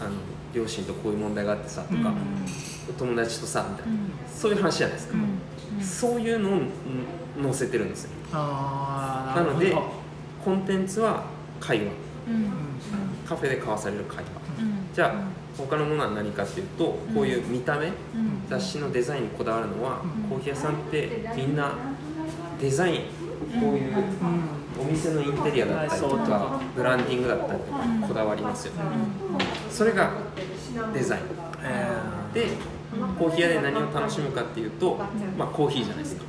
[0.00, 0.10] あの
[0.54, 2.12] 両親とこういう問題があってさとか、
[2.88, 3.92] お友達とさみたいな、
[4.34, 5.14] そういう話じゃないですか、
[5.82, 6.60] そういうのを
[7.42, 9.74] 載せてるんですよなので
[10.44, 11.24] コンテンツは
[11.60, 11.92] 会話、
[13.28, 14.24] カフェで交わされる会話、
[14.94, 15.14] じゃあ
[15.56, 17.92] 他のものは何かっていうとこういう見た目、
[18.48, 19.98] 雑誌のデザインにこだわるのは、
[20.28, 21.72] コーヒー屋さんってみんな
[22.60, 23.00] デザイン
[23.60, 23.94] こういう、
[24.80, 28.80] お店のインテリアだったりとかブランディングだったりとかこだわりますよね、
[29.70, 30.12] それが
[30.94, 31.22] デザイン、
[32.32, 32.46] で
[33.18, 34.98] コーヒー屋で何を楽しむかっていうと、
[35.36, 36.22] まあ、コーヒーじゃないですか、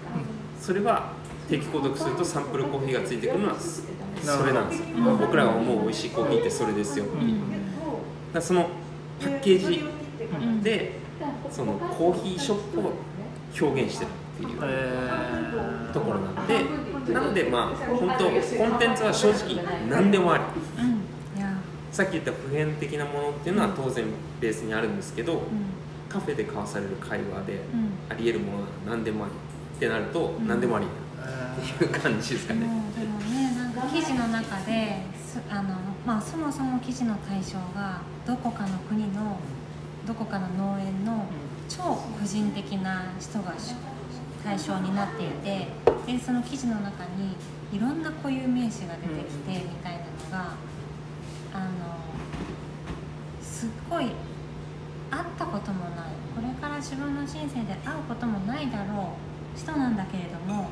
[0.60, 1.14] それは
[1.50, 3.82] 定期購読するとサンプルコーヒーがついてくるのはそ
[4.46, 4.80] れなんです。
[4.82, 4.86] よ、
[5.20, 7.06] 僕らが思う美味しいコーヒーってそれですよ。
[7.06, 7.42] っていう、
[8.34, 8.70] だその
[9.20, 9.84] パッケージ
[10.62, 11.00] で、
[11.50, 12.92] そのコーヒーショップを
[13.60, 16.66] 表現してるっていうところなんで
[17.14, 19.58] なのでまあ本当コンテンツは正直
[19.90, 20.44] 何でもあり、
[21.92, 24.06] さっき言った普遍的なものっていうのは当然
[24.40, 25.42] ベースにあるんですけど、
[26.10, 27.62] カフェで交わされる会話で
[28.10, 29.34] ありえるものは何でもあり
[29.78, 30.90] ってなると何でもありっ
[31.78, 32.62] ていう感じですかね。
[32.62, 32.66] で
[33.06, 33.54] もね。
[33.56, 35.04] なんか記事の中で
[35.50, 39.38] あの、まあ、そもそも記事の対象がどこかの国の
[40.08, 41.26] どこかの農園の
[41.68, 43.54] 超個人的な人が
[44.44, 45.68] 対象になっていて
[46.08, 47.36] でその記事の中に
[47.72, 50.54] いろんな固有名詞が出てきてみたいなのが
[51.54, 51.70] あの
[53.42, 54.08] すっごい
[55.12, 56.14] 会ったこともない。
[56.36, 59.30] これから自分の人生で会うこともないだろう。
[59.60, 60.70] 人なんだけれども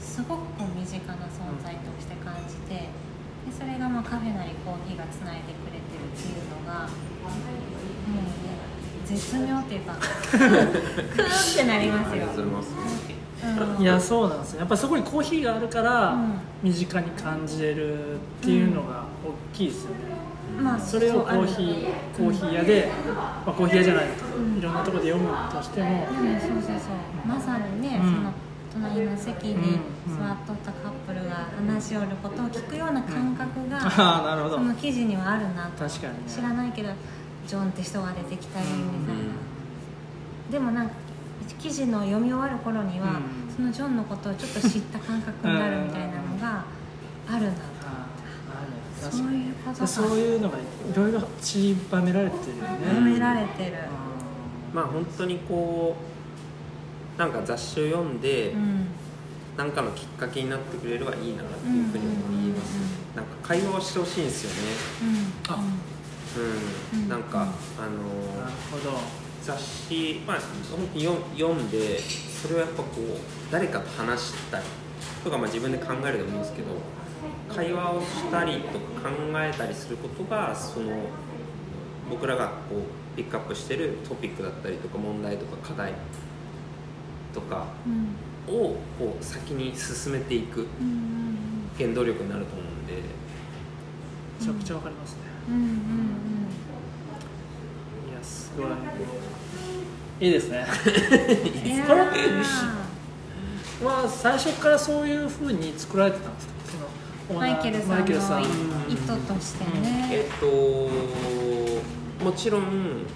[0.00, 2.88] すごくこう身近な存在として感じてで
[3.52, 8.64] それがまあカフェなりコーヒーがつないでくれてるっていうのがもうね
[9.04, 12.26] 絶妙っていうか クーってなりますよ。
[13.78, 16.16] いやそうなんですねやっぱそこにコーヒーがあるから
[16.62, 19.96] 身近に感じれるっていうのが大きいですよね、
[20.60, 27.28] まあ、それをコーヒーコーヒー屋で、まあ、コーヒー屋じゃないと、いろんなところで読むとしても、うん、そうそうそう。
[27.28, 28.32] まさにね、その
[28.72, 33.78] 隣の席に座っとったカップルが話しおることを聞くような感覚が、
[34.22, 34.56] なるほど。
[34.56, 35.84] その記事にはあるなと。
[35.84, 36.90] 確かに、知らないけど
[37.46, 39.22] ジョンって人が出てきたりみたいな、
[40.50, 40.94] でもなんか
[41.58, 43.20] 記事の読み終わる頃には、
[43.54, 46.64] そのジョンのことをちょっと知った感覚になるみたいなのが
[47.28, 47.52] あるな
[49.10, 49.16] と。
[49.16, 50.60] そういうことそういうのがい
[50.94, 53.00] ろいろ散りばめられてるよね。
[53.00, 53.72] められてる。
[54.72, 55.96] まあ本当にこ
[57.16, 58.86] うなんか雑誌を読んで、うん、
[59.56, 62.76] なんかのきっかけになってくれればいいなっていうふうに思います。
[63.14, 65.16] なんか会話をしてほしいんですよね。
[65.48, 65.64] うん、あ、
[66.94, 68.98] うん、なんか、あのなるほど
[69.44, 74.64] 雑誌、まあ、読んでそれをやっぱこう誰かと話したり
[75.22, 76.68] とか、まあ、自分で考えるでもいいんですけど
[77.48, 80.92] 会話をしたりとか考えたりすることがその
[82.10, 85.92] 僕らがこうピックアップしてるトピックだったりとか問題とか課題
[87.32, 87.66] とか
[88.48, 90.66] をこう先に進めていく
[91.78, 93.24] 原動力になると思うんで。
[94.40, 95.18] めちゃくちゃわかりますね。
[95.48, 95.68] うんうんうん、
[98.10, 98.66] いやすごい。
[100.20, 100.66] いいですね。
[101.64, 101.84] いや
[103.84, 106.53] は最初からそういうふうに作られてたんですか？
[107.32, 108.46] マイケルさんの
[108.88, 110.46] 意図としてね、えっと
[112.24, 113.06] もちろん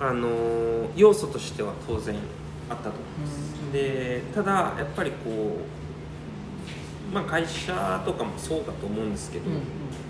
[0.00, 2.16] あの要素としては当然
[2.68, 5.58] あったと思います、でただやっぱりこ
[7.10, 9.50] うまあ会社とかもそうだと思うんですけど、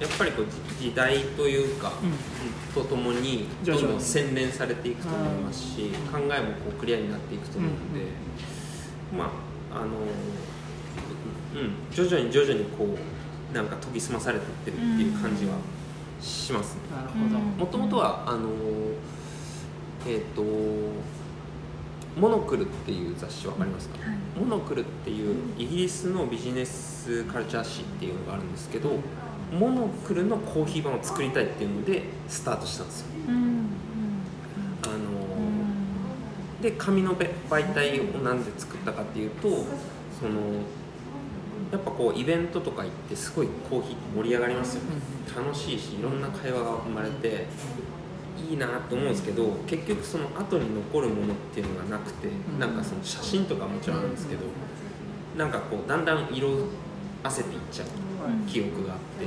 [0.00, 0.46] やっぱりこう
[0.82, 1.92] 時代というか、
[2.74, 8.06] とともにどんどん洗練されていくと思いますし、考えもこうクリアになっていくと思うので、
[9.16, 9.30] ま
[9.72, 9.86] ああの
[11.54, 12.98] うん徐々に徐々にこう
[13.52, 15.54] なんか研ぎ澄まされていってるっていう感じは
[16.20, 16.80] しますね。
[16.90, 17.38] なるほど。
[17.38, 18.48] もともとはあの
[20.06, 20.42] えっ、ー、と
[22.18, 28.90] モノクルっていう雑誌わかりますか、はい、モノクルっていうイギリスのビジネスカルチャー誌っていうのがあるんですけど
[29.52, 33.40] モノクルのコーヒー版を作りたいっていうのでスタートしたんですよ、うんうん、
[34.82, 40.62] あので紙の媒体をなんで作ったかっていうとその
[41.72, 44.96] やっぱこうイベントとか行ってすごいコーヒーって盛り上がりますよね、
[45.36, 47.46] 楽しいしいろんな会話が生まれて
[48.50, 52.28] いいなと思うんですけど結局その後に残るものっていうのがなくて
[52.58, 54.42] なんかその写真とかもちろんあるんですけど
[55.36, 56.48] なんかこうだんだん色
[57.22, 57.88] あせていっちゃう
[58.48, 59.26] 記憶があって。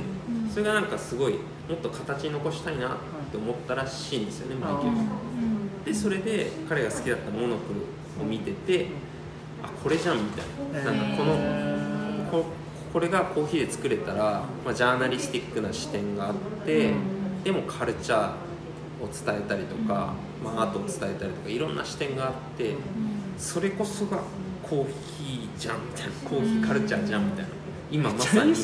[0.52, 1.38] それがなんかすごいも
[1.74, 2.90] っと形に残したいなっ
[3.30, 5.84] て思ったらしいんですよねマイケルさん。
[5.84, 8.88] でそれで彼が好きだったモノクルを見てて
[9.62, 10.92] あこれじゃんみたいな。
[10.92, 11.71] なんかこの
[12.32, 12.46] こ
[12.92, 16.34] これがコーヒーで作れたら、まあ、ジャーナリスティックな視点があっ
[16.66, 16.92] て
[17.44, 18.28] でもカルチャー
[19.02, 22.74] を伝えたりとか、まあ、アートを伝えたりとかいろんな視点があって
[23.38, 24.18] それこそが
[24.62, 24.86] コー
[25.18, 27.50] ヒーじゃんみたいなコーヒーカルチャーじゃんみたいな。
[27.90, 28.54] 今まさに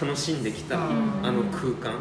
[0.00, 0.88] 楽しんできたあ
[1.30, 1.92] の空間。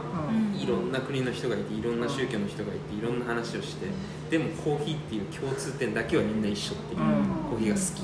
[0.58, 3.88] いろんな国の人がいていろんな宗教の人がいていろんな話をして
[4.30, 7.00] でもコーヒーっていう共通点だけはみんな一緒っていう
[7.50, 8.02] コーヒーが好き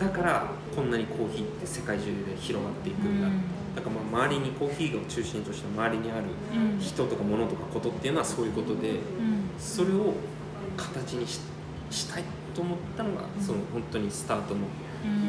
[0.00, 3.28] だからこんなにコーヒーって世界中で広がっていくんだ。
[3.76, 6.24] だからまあ周りにコーヒーを中心とした周りにある
[6.80, 8.94] 人とか物とかことっていうのはそういうことで
[9.58, 10.14] それを
[10.76, 11.38] 形にし
[12.10, 12.24] たい
[12.54, 14.60] と思ったのがその本当にスタートの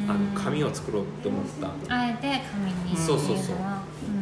[0.08, 1.46] あの紙を作ろうと思っ
[1.88, 1.96] た。
[1.96, 4.21] あえて紙にそうそうそう、うん、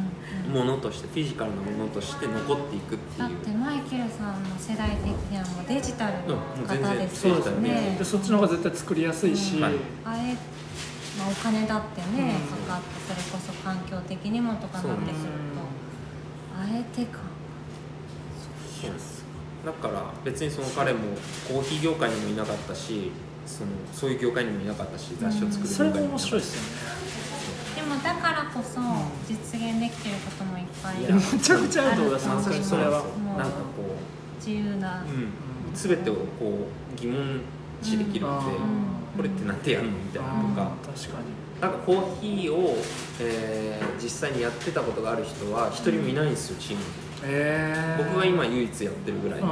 [0.49, 3.27] ものとしてフィジカルなものとして残っていくっていう。
[3.27, 6.37] だってマイケルさんの世代的にはもうデジタルの
[6.67, 10.35] 方ですよね,、でそっちの方が絶対作りやすいし、うん、あえ
[11.17, 12.35] まあ、お金だってね、
[12.67, 15.19] かかってそれこそ環境的にもとかなってくると。
[16.57, 17.19] あえてか。
[18.81, 19.25] そうです
[19.65, 20.99] だから別にその彼も
[21.47, 23.11] コーヒー業界にもいなかったし
[23.45, 26.98] そのそういう業界にもいなかったし雑誌を作る業界にも面白いですよね
[27.79, 28.81] でもだからこそ
[29.25, 33.03] 実現できてることもいっぱいいやめちゃくちゃあると思いますそれは
[33.37, 35.31] なんかこう自由な、うん、
[35.73, 37.41] 全てをこう疑問
[37.81, 38.51] 視できるので、
[39.15, 40.71] これってなんてやんのみたいなとか。
[40.93, 41.61] 確かに。
[41.61, 42.77] なんかコーヒーを、
[43.21, 46.87] えー、実際にやってたことがある人は一人もいないんですよチームに、
[47.23, 49.45] えー、僕が今唯一やってるぐらいで。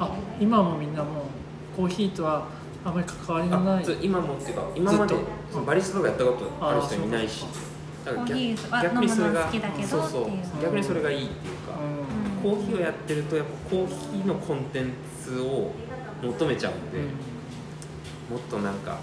[0.00, 0.10] あ
[0.40, 2.46] 今もみんなもうコーヒーとは
[2.86, 3.84] あまり関わりがない。
[4.00, 5.16] 今もっていうか今まで
[5.66, 7.44] バリスタとかやったことある人いないし
[8.04, 9.50] だから逆にそれが
[9.84, 11.72] そうそう逆にそれがいいっていうか、
[12.40, 15.72] コーヒーをやってるとやっぱコーヒーのコンテンツを
[16.22, 16.98] 求めちゃうんで、
[18.30, 18.98] もっとなんか、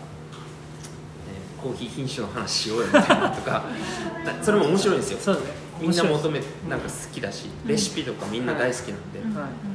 [1.28, 3.66] えー、コーヒー品種の話しようよみたいなとか
[4.42, 5.20] それも面白いんですよ。
[5.20, 5.42] そう、ね、
[5.82, 9.73] みんな求めなんか好きだし、レシピとかみんな大好きなんで、はい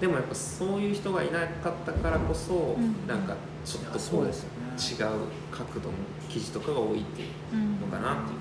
[0.00, 3.34] でもやっぱそういう人がいなかったからこそ、うん、なんか
[3.64, 4.36] ちょっとこう、ね、違う
[5.50, 5.94] 角度の
[6.28, 8.38] 記事とかが多いっていうのかなっていう、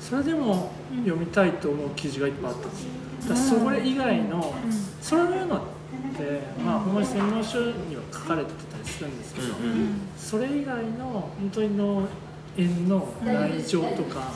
[0.00, 0.70] それでも
[1.04, 3.58] 読みたいと思う記事がいっぱいあったんですよ。
[3.60, 4.54] それ以外の、
[5.00, 5.60] そういうのっ
[6.16, 12.08] てまあほんまに専門書には書かれてたりするんですけど、うんうん、それ以外の本当にの
[12.56, 14.30] 縁の内情とか、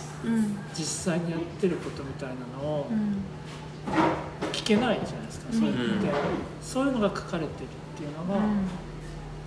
[0.74, 2.86] 実際にやってることみたいなのを、
[4.52, 6.10] 聞けないじゃないですか、そういうのって、
[6.62, 8.40] そういうのが書かれてるっていうのが、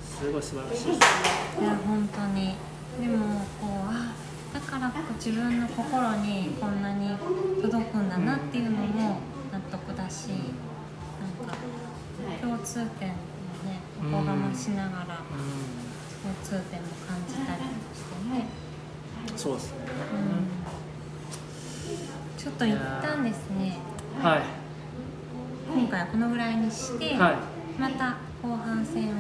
[0.02, 0.86] すごい素晴らしい。
[0.88, 2.56] ですいや本当に。
[3.00, 4.14] でもこうあ
[4.54, 7.16] だからこう自分の心にこんなに
[7.62, 9.20] 届くんだなっていうのも
[9.54, 11.56] 納得だしなんか
[12.42, 13.18] 共通点をね
[14.02, 15.22] おこがましながら
[16.22, 17.62] 共通点も感じたり
[17.94, 18.48] してね。
[19.38, 19.78] そうですね、
[20.14, 20.18] う
[22.38, 23.78] ん、ちょっと一旦ですね。
[24.22, 24.59] はい
[25.74, 27.36] 今回はこのぐらいにして、はい、
[27.80, 29.12] また後半戦を。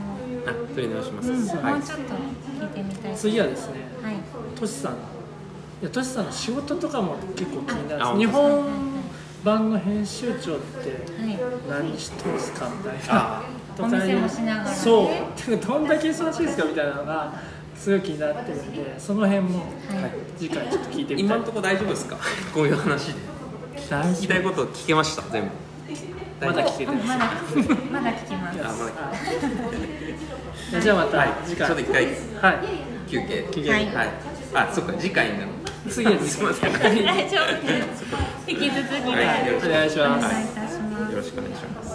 [0.47, 3.16] あ取り直します、うん、もうちょっと聞いてみたい。
[3.16, 4.16] 次はですね、はい、
[4.56, 4.93] トシさん。
[4.93, 4.95] い
[5.84, 8.66] やトシさんの仕事とかも結構気になる日本
[9.43, 11.06] 版の編集長って
[11.70, 13.43] 何しとんすかみたいな、
[13.80, 15.58] お店もしながら、ね、そう。
[15.58, 17.34] どんだけ忙しいですかみたいなのが
[17.76, 19.66] すごい気になってるんでその辺も、
[20.38, 21.26] 次回ちょっと聞いてみたい。
[21.26, 22.18] 今のところ大丈夫ですか？
[22.54, 23.20] こういう話で。
[23.76, 25.22] 聞きたいこと聞けました？
[25.32, 25.50] 全部
[26.42, 27.26] まだ聞けてないまだ
[27.92, 28.60] まだ聞きます。
[28.62, 31.68] あまだ聞けじゃあまたはい次回。
[31.68, 32.06] ちょっと一回。
[32.06, 33.10] はい。
[33.10, 33.48] 休憩。
[33.52, 33.72] 休憩。
[33.72, 33.86] はい。
[33.88, 34.10] はい。
[34.54, 35.52] あそっか次回になる
[35.90, 36.74] 次は すいません。
[36.74, 36.80] 大
[37.30, 38.06] 丈夫です。
[38.48, 40.26] 引き続きで、はいお願いします。
[40.26, 41.12] お願いいたします。
[41.12, 41.89] よろしくお願いします